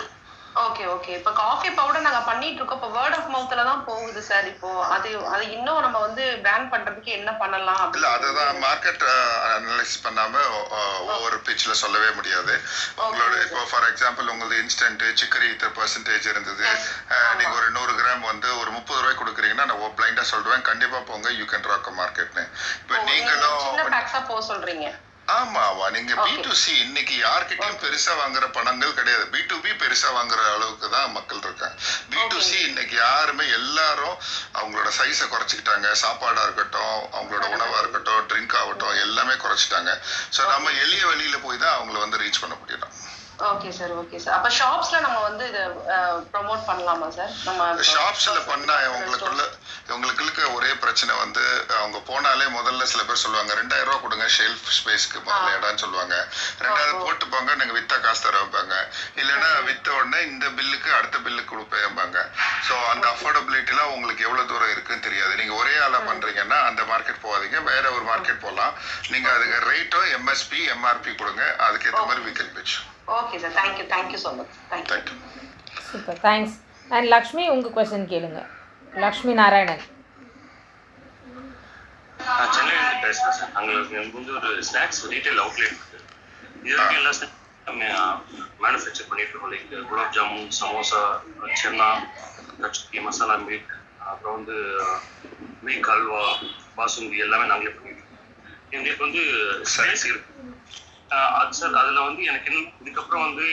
[0.66, 4.46] okay okay இப்போ காஃபி பவுடர் நாங்க பண்ணிட்டு இருக்கோம் இப்போ வேர்ட் ஆஃப் மவுத்ல தான் போகுது சார்
[4.52, 9.04] இப்போ அது அது இன்னும் நம்ம வந்து பேன் பண்றதுக்கு என்ன பண்ணலாம் இல்ல அதுதான் மார்க்கெட்
[9.50, 10.44] அனலைஸ் பண்ணாம
[11.14, 12.56] ஒவ்வொரு பிச்சில் சொல்லவே முடியாது.
[13.06, 16.66] உங்களோட இப்போ ஃபார் எக்ஸாம்பிள் உங்களது இன்ஸ்டன்ட் சிக்கரி இத்தனை பர்சன்டேஜ் இருந்தது.
[17.40, 20.66] நீங்க ஒரு நூறு கிராம் வந்து ஒரு முப்பது ரூபாய் கொடுக்குறீங்கன்னா நான் பிளைண்டா சொல்றேன்.
[20.72, 21.30] கண்டிப்பா போங்க.
[21.42, 22.46] யூ கேன் ராக் மார்க்கெட்னு
[22.82, 24.90] இப்போ நீங்களும் சின்ன பேக்ஸா போக சொல்றீங்க.
[25.32, 25.86] ஆமாவா?
[25.90, 29.26] நீங்க பி டு சி இன்னைக்கு யார்கிட்டயும் பெருசா வாங்குற பணங்கள் கிடையாது.
[29.28, 31.76] பி டு பி பெருசா வாங்குற அளவுக்கு தான் மக்கள் இருக்காங்க.
[32.10, 34.16] பி டு சி இன்னைக்கு யாருமே எல்லாரும்
[34.56, 35.88] அவங்களோட சைஸை குறைச்சிக்கிட்டாங்க.
[36.04, 39.94] சாப்பாடா இருக்கட்டும் அவங்களோட உணவா இருக்கட்டும் ட்ரிங்க் ஆகட்டும் எல்லாமே குறைச்சிட்டாங்க.
[40.32, 42.86] ஸோ நம்ம எளிய வழியில போய் தான் அவங்கள வந்து ரீச் பண்ண முடியும்
[43.50, 45.60] ஓகே சார் ஓகே சார் அப்ப ஷாப்ஸ்ல நம்ம வந்து இத
[46.32, 49.44] ப்ரோமோட் பண்ணலாமா சார் நம்ம ஷாப்ஸ்ல பண்ணா உங்களுக்குள்ள
[49.96, 51.44] உங்களுக்கு இருக்க ஒரே பிரச்சனை வந்து
[51.78, 56.16] அவங்க போனாலே முதல்ல சில பேர் சொல்லுவாங்க ரெண்டாயிரம் ரூபாய் கொடுங்க ஷெல்ஃப் ஸ்பேஸ்க்கு முதல்ல இடம்னு சொல்லுவாங்க.
[56.66, 58.76] ரெண்டாவது போட்டு போங்க நீங்க வித்தா காசு தரவாங்க.
[59.22, 62.18] இல்லைன்னா வித்த உடனே இந்த பில்லுக்கு அடுத்த பில்லுக்கு கொடுப்பேன்பாங்க
[62.68, 65.34] ஸோ அந்த அஃபோர்டபிலிட்டிலாம் உங்களுக்கு எவ்வளவு தூரம் இருக்குன்னு தெரியாது.
[65.42, 67.60] நீங்க ஒரே ஆளா பண்றீங்கன்னா அந்த மார்க்கெட் போகாதீங்க.
[67.72, 68.76] வேற ஒரு மார்க்கெட் போகலாம்
[69.16, 71.44] நீங்க அதுக்கு ரேட்டோ எம்எஸ்பி எம்ஆர்பி கொடுங்க.
[71.68, 72.78] அதுக்கேற்ற மாதிரி weekend pitch
[73.18, 75.16] okay sir thank you thank you so much thank you
[75.90, 76.56] super thanks
[76.90, 78.42] and Lakshmi உங்கள் கொஸ்டின் கேளுங்க.
[79.04, 79.84] லக்ஷ்மி நாராயணன்
[82.30, 86.00] நான் சென்னையிலேருந்து பேசுகிறேன் சார் அங்கே எனக்கு வந்து ஒரு ஸ்நாக்ஸ் ரீட்டைல் அவுட்லெட் இருக்கு.
[86.64, 87.14] இது வரைக்கும் எல்லா
[88.64, 89.52] மேனுஃபேக்சர் பண்ணிட்டு இருக்கோம்.
[89.54, 91.02] லைக் குலாப் ஜாமுன் சமோசா
[91.62, 91.90] சென்னா
[92.62, 93.74] கச்சுக்கி மசாலா மில்க்
[94.10, 94.56] அப்புறம் வந்து
[95.66, 96.24] மில்க் அல்வா
[96.78, 98.26] பாசுந்தி எல்லாமே நாங்களே பண்ணிட்டு இருக்கோம்.
[98.72, 99.24] எங்களுக்கு வந்து
[99.74, 100.32] ஸ்பேஸ் இருக்கு.
[100.36, 100.89] ஆஹ் அது
[101.58, 103.46] சார் அதில் வந்து எனக்கு என்ன இதுக்கப்புறம் வந்து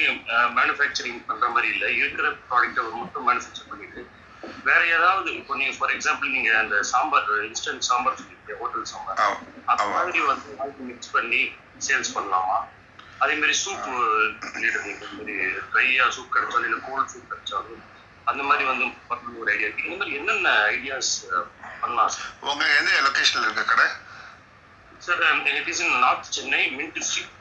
[0.59, 1.89] மேனுஃபேக்சரிங் பண்ணுற மாதிரி இல்லை.
[2.03, 4.03] இருக்கிற ப்ராடக்ட்டை மட்டும் மேனுஃபேக்சர் பண்ணிட்டு
[4.69, 9.21] வேற ஏதாவது இப்போ நீங்க ஃபார் எக்ஸாம்பிள் நீங்க அந்த சாம்பார் இன்ஸ்டன்ட் சாம்பார் சொல்லிருக்கீங்க ஹோட்டல் சாம்பார்.
[9.73, 10.51] அந்த மாதிரி வந்து
[10.89, 11.41] மிக்ஸ் பண்ணி
[11.87, 12.59] சேல்ஸ் பண்ணலாமா?
[13.25, 15.35] அதே மாதிரி சூப் இந்த மாதிரி
[15.73, 17.85] ட்ரையா சூப் கிடைச்சாலும் இல்லை கோல்ட் சூப் கிடைச்சாலும்
[18.31, 18.85] அந்த மாதிரி வந்து
[19.41, 19.87] ஒரு ஐடியா இருக்கு.
[19.89, 21.13] இந்த மாதிரி என்னென்ன ஐடியாஸ்
[21.83, 22.29] பண்ணலாம் சார்?
[22.51, 23.87] உங்க எந்த லொகேஷன்ல இருக்க கடை?
[25.07, 25.23] Sir
[25.61, 27.35] it is in north Chennai mint street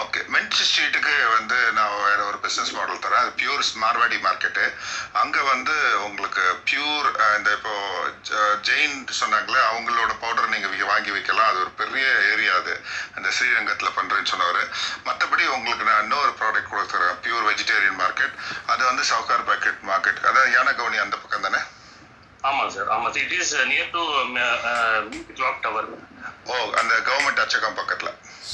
[0.00, 3.22] okay mint ஸ்ட்ரீட்டுக்கு வந்து நான் வேற ஒரு பிஸ்னஸ் மாடல் தரேன்.
[3.22, 4.64] அது பியூர் மார்வாடி மார்க்கெட்டு
[5.20, 5.74] அங்கே வந்து
[6.08, 7.74] உங்களுக்கு பியூர் இந்த இப்போ
[8.68, 11.48] ஜெயின் சொன்னாங்களே அவங்களோட பவுடர் நீங்கள் வாங்கி வைக்கலாம்.
[11.50, 12.74] அது ஒரு பெரிய ஏரியா அது.
[13.16, 14.62] அந்த ஸ்ரீரங்கத்தில் பண்ணுறேன்னு சொன்னவர்.
[15.08, 18.36] மற்றபடி உங்களுக்கு நான் இன்னொரு ப்ராடக்ட் கொடுத்துறேன் பியூர் வெஜிடேரியன் மார்க்கெட்
[18.72, 21.62] அது வந்து சவுகார் பேக்கெட் மார்க்கெட் அதாவது யானகவுனி அந்த பக்கம் தானே
[22.48, 24.02] ஆமாம் சார் ஆமாம் sir it is near to
[25.40, 25.90] clock tower
[26.52, 28.10] oh அந்த கவர்மெண்ட் அச்சகம் பக்கத்துல.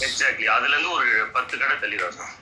[0.07, 2.35] எக்ஸாக்ட்லி அதுலேருந்து ஒரு பத்து கடை தள்ளி தான் சார்.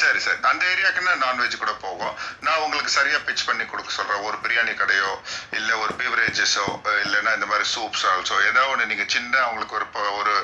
[0.00, 0.38] சரி சரி.
[0.50, 2.14] அந்த ஏரியாக்குன்னா நான்வெஜ் கூட போகும்?
[2.44, 4.22] நான் உங்களுக்கு சரியா பிச் பண்ணி கொடுக்க சொல்றேன்.
[4.28, 5.10] ஒரு பிரியாணி கடையோ
[5.58, 6.64] இல்ல ஒரு பீவரேஜஸோ
[7.02, 9.86] இல்லைன்னா இந்த மாதிரி சூப்ஸ் ஆல்சோ ஏதோ ஒன்று நீங்க சின்ன அவங்களுக்கு ஒரு
[10.20, 10.34] ஒரு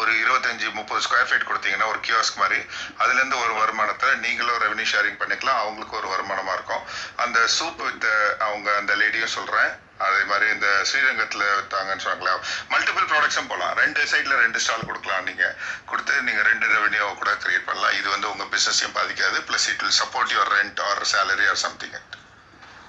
[0.00, 2.60] ஒரு இருபத்தஞ்சு முப்பது ஸ்கொயர் ஃபீட் கொடுத்தீங்கன்னா ஒரு கியோஸ்க் மாதிரி
[3.02, 5.60] அதுல இருந்து ஒரு வருமானத்தை நீங்களும் ரெவன்யூ ஷேரிங் பண்ணிக்கலாம்.
[5.64, 6.84] அவங்களுக்கு ஒரு வருமானமா இருக்கும்.
[7.24, 8.08] அந்த சூப் வித்
[8.48, 9.70] அவங்க அந்த லேடியும் சொல்றேன்.
[10.00, 12.34] அதே மாதிரி இந்த ஸ்ரீரங்கத்தில் வித்தாங்கன்னு சொன்னாங்களா
[12.72, 15.24] மல்டிபிள் ப்ராடக்ட்ஸும் போகலாம் ரெண்டு சைடில் ரெண்டு ஸ்டால் கொடுக்கலாம்.
[15.28, 15.54] நீங்கள்
[15.90, 17.96] கொடுத்து நீங்கள் ரெண்டு ரெவன்யூ கூட கிரியேட் பண்ணலாம்.
[17.98, 19.38] இது வந்து உங்கள் பிஸ்னஸையும் பாதிக்காது.
[19.48, 21.96] Plus it will support your rent or salary or something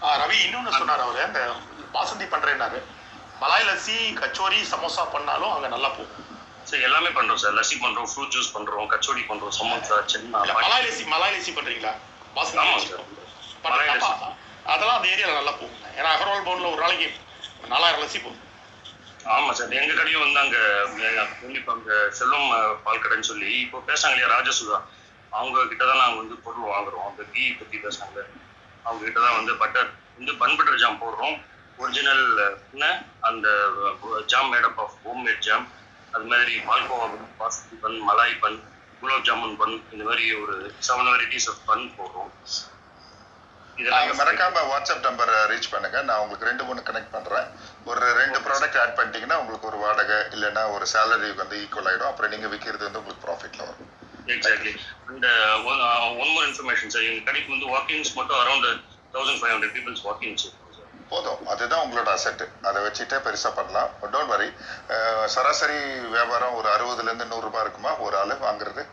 [0.01, 1.21] ஆ, ரவி இன்னொன்னு சொன்னார் அவரு.
[1.25, 1.39] அந்த
[1.95, 2.79] பாசந்தி பண்றேன்னாரு.
[3.41, 6.25] மலாய் லஸ்ஸி கச்சோரி சமோசா பண்ணாலும் அங்க நல்லா போகும்.
[6.69, 7.55] சார் எல்லாமே பண்ணுறோம் சார்.
[7.59, 11.93] லஸ்ஸி பண்ணுறோம் ஃப்ரூட் ஜூஸ் பண்ணுறோம் கச்சோடி பண்ணுறோம் சமோசா சென்னா மலாய் லஸ்ஸி மலாய் லஸ்ஸி பண்றீங்களா?
[12.35, 13.05] பாசந்தி ஆமாம் சார்.
[14.73, 17.07] அதெல்லாம் அந்த ஏரியாவில் நல்லா போகும் ஏன்னா அகர்வால் பவுனில் ஒரு நாளைக்கு
[17.73, 18.45] நாலாயிரம் லஸ்ஸி போகும்
[19.33, 20.61] ஆமாம் சார் எங்கள் கடையும் வந்து அங்கே
[21.41, 22.49] கண்டிப்பாக அங்கே செல்வம்
[22.85, 24.77] பால் கடைன்னு சொல்லி இப்போ பேசுறாங்க இல்லையா ராஜசுதா?
[25.31, 27.07] அவங்க கிட்ட தான் நாங்கள் வந்து பொருள் வாங்குறோம்.
[27.09, 28.19] அந்த கீ பற்றி பேசுறாங்க.
[28.85, 31.35] அவங்க கிட்ட தான் வந்து பட்டர் வந்து பன் பட்டர் ஜாம் போடுறோம்.
[31.77, 32.25] ஒரிஜினல்
[33.29, 33.47] அந்த
[34.31, 35.67] jam made up of home made jam
[36.13, 38.57] அது மாதிரி palkova bun Basti bun malai bun
[39.01, 40.55] gulab jamun bun இந்த மாதிரி ஒரு
[40.87, 42.31] செவன் வெரைட்டிஸ் ஆஃப் பன் போடுறோம்.
[43.79, 45.97] நீங்க மறக்காம வாட்ஸ்அப் நம்பர் ரீச் பண்ணுங்க.
[46.07, 47.47] நான் உங்களுக்கு ரெண்டு மூணு கனெக்ட் பண்றேன்.
[47.89, 52.09] ஒரு ரெண்டு ப்ராடக்ட் ஆட் பண்ணிட்டீங்கன்னா உங்களுக்கு ஒரு வாடகை இல்லைன்னா ஒரு சேலரி வந்து ஈக்குவல் ஆயிடும்.
[52.11, 53.89] அப்புறம் நீங்க விற்கிறது வந்து உங்களுக்கு ப்ராஃபிட்ல வரும்.
[54.35, 54.73] Exactly
[55.09, 55.27] and
[56.23, 58.67] one more information sir எங்கள் கடைக்கு வந்து வாக்கிங்ஸ் மட்டும் around
[59.13, 60.45] thousand five hundred peoples walkings
[61.11, 61.39] போதும்.
[61.53, 63.91] அதுதான் உங்களோட அசெட் அதை வச்சுட்டே பெருசா பண்ணலாம்.
[64.15, 64.49] டோன்ட் வரி
[65.35, 65.79] சராசரி
[66.15, 67.93] வியாபாரம் ஒரு அறுபதுல இருந்து நூறு ரூபாய் இருக்குமா?
[68.07, 68.83] ஒரு ஆளு வாங்குறது?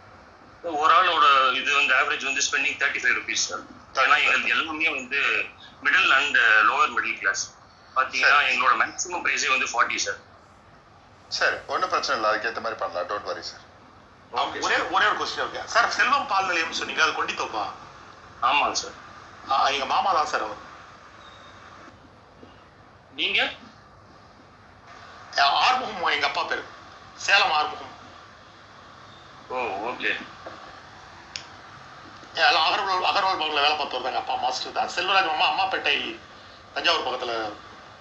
[0.82, 1.26] ஒரு ஆளோட
[1.58, 3.64] இது வந்து ஆவரேஜ் வந்து spending thirty five rupees sir
[4.04, 5.20] ஏன்னா எங்களுக்கு எல்லாமே வந்து
[5.84, 6.38] middle and
[6.70, 7.42] lower middle class
[7.96, 10.20] பார்த்தீங்கன்னா எங்களோட மேக்ஸிமம் ப்ரைஸே வந்து ஃபார்ட்டி சார்
[11.38, 12.28] சரி ஒன்றும் பிரச்சனை இல்லை.
[12.32, 13.08] அதுக்கேற்ற மாதிரி பண்ணலாம்.
[13.10, 13.64] டோன்ட் வரி சார்
[14.66, 15.62] ஒரே ஒரே ஒரு கொஸ்டின் இருக்கு.
[15.74, 17.02] சார் செல்வம் பால் நிலையம் சொன்னீங்க.
[17.06, 17.64] அது கொண்டி தோப்பா?
[18.48, 18.96] ஆமாங்க சார்
[19.74, 20.62] எங்க மாமா தான் சார் அவர்.
[23.20, 23.40] நீங்க?
[25.64, 26.64] ஆறுமுகம் எங்க அப்பா பேரு.
[27.26, 27.92] சேலம் ஆறுமுகம்.
[29.54, 29.56] ஓ
[29.88, 30.10] ஓகே
[32.40, 34.72] எல்லாம் அகர்வால் அகர்வால் பவன்ல வேலை பார்த்து வருதாங்க அப்பா மாஸ்டர்.
[34.72, 35.94] தான் செல்வராஜ் மாமா அம்மாப்பேட்டை
[36.74, 37.34] தஞ்சாவூர் பக்கத்துல.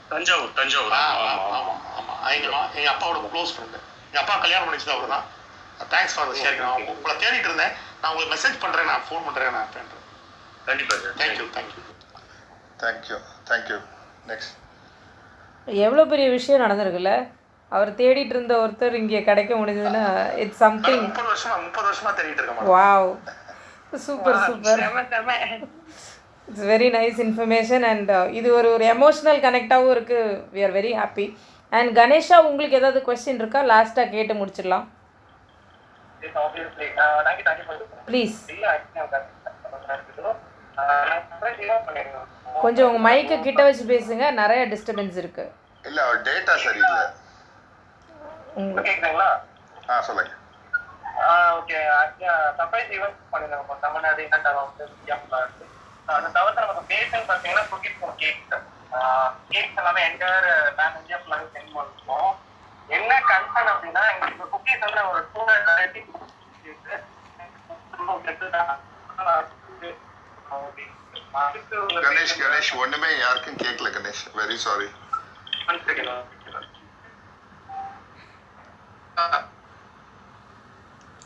[0.09, 0.93] தஞ்சாவூர் தஞ்சாவூர்.
[0.93, 1.73] ஆ, ஆமா, ஆமா, ஆமா.
[1.91, 2.31] ஆமா, ஆமா.
[2.33, 3.77] எங்க மா- எங்க அப்பாவோட க்ளோஸ் ஃப்ரெண்டு
[4.07, 5.25] எங்க அப்பா கல்யாணம் பண்ணிச்சது அவர் தான்
[5.93, 7.73] தேங்க்ஸ் ஃபார் ஷேரிங் நான் உங்களை தேடிட்டு இருந்தேன்.
[8.01, 10.03] நான் உங்களுக்கு மெசேஜ் பண்றேன் நான் ஃபோன் பண்றேன் நான் பண்றேன்
[10.65, 11.81] கண்டிப்பா sir thank you thank you
[12.79, 13.17] thank you
[13.49, 13.79] thank you
[14.27, 14.53] next
[15.81, 17.11] எவ்வளோ பெரிய விஷயம் நடந்திருக்குல்ல?
[17.71, 20.03] அவர் தேடிட்டு இருந்த ஒருத்தர் இங்கே கிடைக்க முடிஞ்சதுன்னா
[20.35, 22.69] இட்ஸ் சம்திங் முப்பது வருஷமா முப்பது வருஷமா தேடிட்டு madam.
[22.73, 23.09] Wow
[24.05, 24.81] super super
[26.47, 31.25] it's very nice information and இது ஒரு ஒரு எமோஷ்னல் கனெக்டாகவும் இருக்குது we are very happy
[31.71, 33.61] and Ganesha உங்களுக்கு ஏதாவது கொஸ்டின் இருக்கா?
[33.71, 34.85] லாஸ்ட்டாக கேட்டு முடிச்சிடலாம்.
[38.09, 38.37] ப்ளீஸ்
[42.63, 44.25] கொஞ்சம் உங்கள் மைக்கை கிட்ட வச்சு பேசுங்க.
[44.41, 45.51] நிறைய டிஸ்டர்பன்ஸ் இருக்குது
[45.89, 47.03] இல்ல டேட்டா சரியில்லை.
[48.85, 49.29] கேக்குதுங்களா?
[49.89, 50.31] ஆ சொல்லுங்க.
[51.55, 51.77] ஓகே
[52.57, 55.37] சர்ப்ரைஸ் ஈவெண்ட் பண்ணிருந்தாங்க தமிழ்நாடு இந்தியாவில்
[56.07, 58.41] அது தவிர்த்து நமக்கு பேஸ்ன்னு பார்த்தீங்கன்னா குக்கீஸ் ஃபார் கேக்.
[59.49, 62.33] கேக்ஸ் எல்லாமே என்டையர் பேன் இந்தியா ஃபுல்லாகவே சென்ட் பண்ணிருக்கோம்
[62.89, 66.03] என்ன கன்சர்ன் அப்படின்னா எங்களுக்கு குக்கீஸ் வந்து ஒரு two hundred variety
[72.05, 74.23] Ganesh Ganesh ஒண்ணுமே யாருக்கும் கேட்கல கணேஷ்.
[74.35, 74.87] வெரி சாரி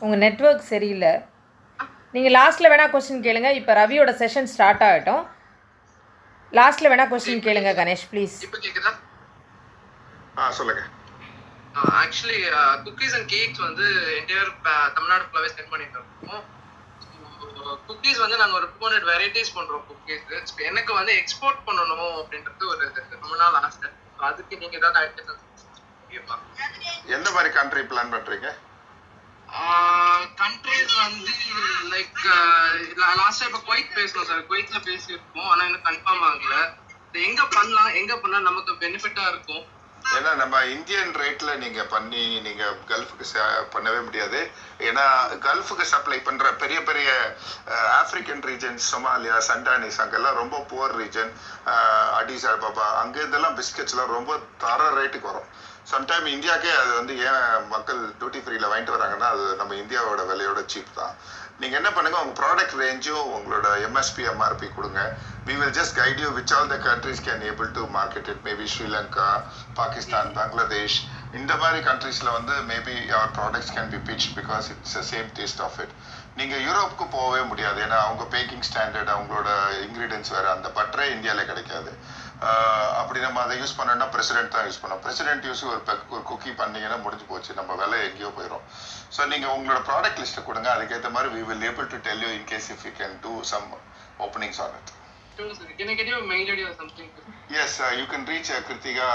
[0.04, 1.12] உங்கள் நெட்வொர்க் சரியில்லை.
[2.14, 3.50] நீங்கள் லாஸ்ட்டில் வேணால் கொஸ்டின் கேளுங்க.
[3.58, 5.24] இப்போ ரவியோட செஷன் ஸ்டார்ட் ஆகட்டும்.
[6.58, 8.36] லாஸ்ட்டில் வேணால் கொஸ்டின் கேளுங்க கணேஷ் ப்ளீஸ்
[10.38, 10.82] ஆ சொல்லுங்க.
[12.02, 12.38] ஆக்சுவலி
[12.86, 13.84] குக்கீஸ் அண்ட் கேக்ஸ் வந்து
[14.18, 14.50] என்டையர்
[14.96, 16.42] தமிழ்நாடு ஃபுல்லாகவே சென்ட் பண்ணிட்டு இருக்கோம்.
[17.88, 22.80] குக்கீஸ் வந்து நாங்கள் ஒரு டூ ஹண்ட்ரட் வெரைட்டிஸ் பண்ணுறோம் குக்கீஸ் எனக்கு வந்து எக்ஸ்போர்ட் பண்ணணும் அப்படின்றது ஒரு
[23.24, 23.90] ரொம்ப நாள் ஆசை.
[24.28, 26.36] அதுக்கு நீங்கள் ஏதாவது ஐடியா
[27.16, 28.48] எந்த மாதிரி கண்ட்ரி பிளான் பண்றீங்க?
[30.40, 31.34] கண்ட்ரீஸ் வந்து
[31.92, 32.22] லைக்
[33.20, 35.50] லாஸ்ட் இப்போ குவைத் பேசணும் சார் குவைத்ல பேசியிருக்கோம்.
[35.50, 36.54] ஆனால் எனக்கு கன்ஃபார்ம் ஆகல.
[37.28, 39.62] எங்க பண்ணலாம் எங்க பண்ணா நமக்கு பெனிஃபிட்டா இருக்கும்?
[40.16, 43.24] ஏன்னா நம்ம இந்தியன் ரேட்ல நீங்க பண்ணி நீங்க கல்ஃபுக்கு
[43.74, 44.40] பண்ணவே முடியாது.
[44.88, 45.04] ஏன்னா
[45.46, 47.08] கல்ஃபுக்கு சப்ளை பண்ற பெரிய பெரிய
[47.98, 51.32] ஆப்பிரிக்கன் ரீஜன் சொமாலியா சண்டானிஸ் அங்கெல்லாம் ரொம்ப புவர் ரீஜன்
[52.20, 55.50] அடிஸ் அபாபா அங்க இதெல்லாம் பிஸ்கெட்ஸ்லாம் ரொம்ப தர ரேட்டுக்கு வரும்.
[55.92, 60.98] சம்டைம் இந்தியாக்கே அது வந்து ஏன் மக்கள் டியூட்டி ஃப்ரீல வாங்கிட்டு வராங்கன்னா அது நம்ம இந்தியாவோட விலையோட சீப்
[60.98, 61.14] தான்.
[61.60, 65.00] நீங்க என்ன பண்ணுங்க உங்க ப்ராடக்ட் ரேஞ்சும் உங்களோட எம்எஸ்பி எம்ஆர்பி கொடுங்க.
[65.48, 68.38] We will just guide you which all the countries can able to market it.
[68.48, 69.28] Maybe Sri Lanka
[69.78, 70.98] Pakistan Bangladesh
[71.38, 75.78] இந்த மாதிரி கண்ட்ரீஸ்ல வந்து maybe our products can be pitched because it's same taste of
[75.84, 75.94] it
[76.38, 77.78] நீங்க யூரோப்புக்கு போகவே முடியாது.
[77.86, 79.48] ஏன்னா அவங்க பேக்கிங் ஸ்டாண்டர்ட் அவங்களோட
[79.86, 81.92] இன்கிரீடியன்ஸ் வேற அந்த பட்டரே இந்தியால கிடைக்காது.
[83.00, 85.80] அப்படி நம்ம அதை யூஸ் பண்ணோம்னா பிரசிடென்ட் தான் யூஸ் பண்ணோம் பிரசிடென்ட் யூஸ் ஒரு
[86.14, 87.50] ஒரு குக்கி பண்ணீங்கன்னா முடிஞ்சு போச்சு.
[87.58, 88.64] நம்ம விலை எங்கேயோ போயிடும்
[89.16, 90.68] ஸோ நீங்க உங்களோட ப்ராடக்ட் லிஸ்ட் கொடுங்க.
[90.76, 93.66] அதுக்கேற்ற மாதிரி we will able to tell you in case if you can do some
[94.26, 94.88] openings on it.
[95.36, 95.68] Sure, sir.
[95.78, 97.10] Can I get your mail ID or something?
[97.62, 99.06] Yes you can reach Krithika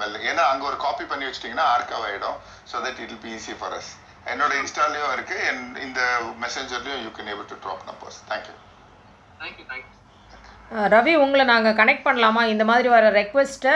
[0.00, 2.38] well ஏன்னா அங்கே ஒரு copy பண்ணி வச்சிட்டிங்கன்னா Aargau ஆகிடும்
[2.70, 3.90] so that it be easy for us
[4.32, 5.38] என்னோட இன்ஸ்டாலையும் இருக்கு.
[5.86, 6.00] இந்த
[6.44, 9.66] மெசேஞ்சர்லையும் you can able to drop numbers thank you you.
[9.74, 9.84] அஹ்
[10.94, 12.42] ரவி உங்களை நாங்கள் கனெக்ட் பண்ணலாமா?
[12.52, 13.74] இந்த மாதிரி வர ரெக்வெஸ்ட்டை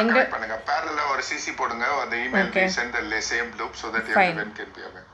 [0.00, 0.56] எங்க பண்ணுங்க.
[0.68, 1.84] பேரல ஒரு சிசி போடுங்க.
[2.02, 2.66] அந்த email Okay.
[2.76, 4.10] Sent the same loop so that.
[4.14, 5.08] Everyone can be aware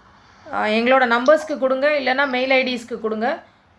[0.78, 1.86] எங்களோட நம்பர்ஸ்க்கு கொடுங்க.
[2.00, 3.28] இல்லைன்னா மெயில் ஐடிஸ்க்கு கொடுங்க.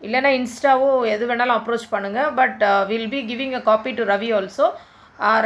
[0.02, 4.68] இல்லைன்னா இன்ஸ்டாவோ எது வேணாலும் அப்ரோச் பண்ணுங்கள் but will be giving a copy to Ravi also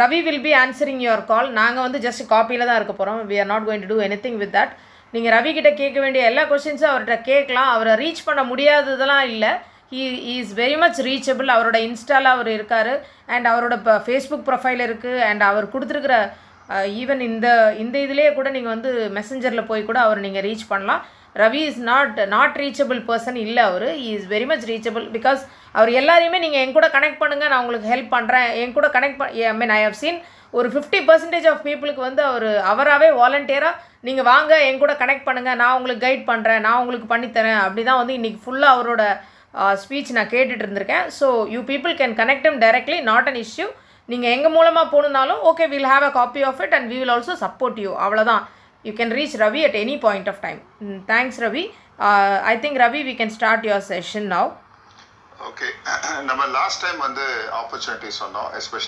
[0.01, 3.49] Ravi will be answering your call நாங்கள் வந்து ஜஸ்ட் காப்பியில் தான் இருக்க போகிறோம் we are
[3.53, 4.73] not going to do anything with that
[5.13, 7.69] நீங்கள் ரவி கிட்ட கேட்க வேண்டிய எல்லா கொஷின்ஸும் அவர்கிட்ட கேட்கலாம்.
[7.75, 9.51] அவரை ரீச் பண்ண முடியாததெல்லாம் இல்லை.
[9.91, 10.03] He
[10.35, 12.93] is very much reachable அவரோட இன்ஸ்டாவில் அவர் இருக்கார்.
[13.33, 16.15] அண்ட் அவரோட இப்போ ஃபேஸ்புக் ப்ரொஃபைல் இருக்குது அண்ட் அவர் கொடுத்துருக்குற
[17.01, 17.47] ஈவன் இந்த
[17.83, 21.01] இந்த இதுலேயே கூட நீங்கள் வந்து மெசஞ்சரில் போய் கூட அவர் நீங்கள் ரீச் பண்ணலாம்.
[21.41, 23.87] Ravi is not not reachable person இல்லை அவர்.
[24.11, 25.41] Is very much reachable because
[25.77, 29.35] அவர் எல்லாரையுமே நீங்கள் என் கூட கனெக்ட் பண்ணுங்கள் நான் உங்களுக்கு ஹெல்ப் பண்ணுறேன் என் கூட கனெக்ட் பண்
[29.49, 30.19] I mean I have seen
[30.57, 35.59] ஒரு ஃபிஃப்டி பர்சன்டேஜ் ஆஃப் பீப்புளுக்கு வந்து அவர் அவராகவே வாலண்டியராக நீங்கள் வாங்க என் கூட கனெக்ட் பண்ணுங்கள்
[35.61, 37.61] நான் உங்களுக்கு கைட் பண்ணுறேன் நான் உங்களுக்கு பண்ணித்தரேன்.
[37.65, 39.03] அப்படி தான் வந்து இன்றைக்கி ஃபுல்லாக அவரோட
[39.83, 41.05] ஸ்பீச் நான் கேட்டுட்டு இருந்திருக்கேன்.
[41.19, 43.67] So you people can connect him directly not an issue
[44.09, 47.35] நீங்கள் எங்கள் மூலமாக போகணுன்னாலும் okay will have a copy of it and we will also
[47.45, 48.43] support you அவ்வளோதான்
[48.85, 50.59] you can reach Ravi at any point of time
[51.11, 51.63] thanks Ravi
[52.51, 54.51] I think Ravi we can start your session now
[55.47, 55.67] okay
[56.29, 57.25] நம்ம last time வந்து
[57.61, 58.83] opportunity சொன்னோம் especially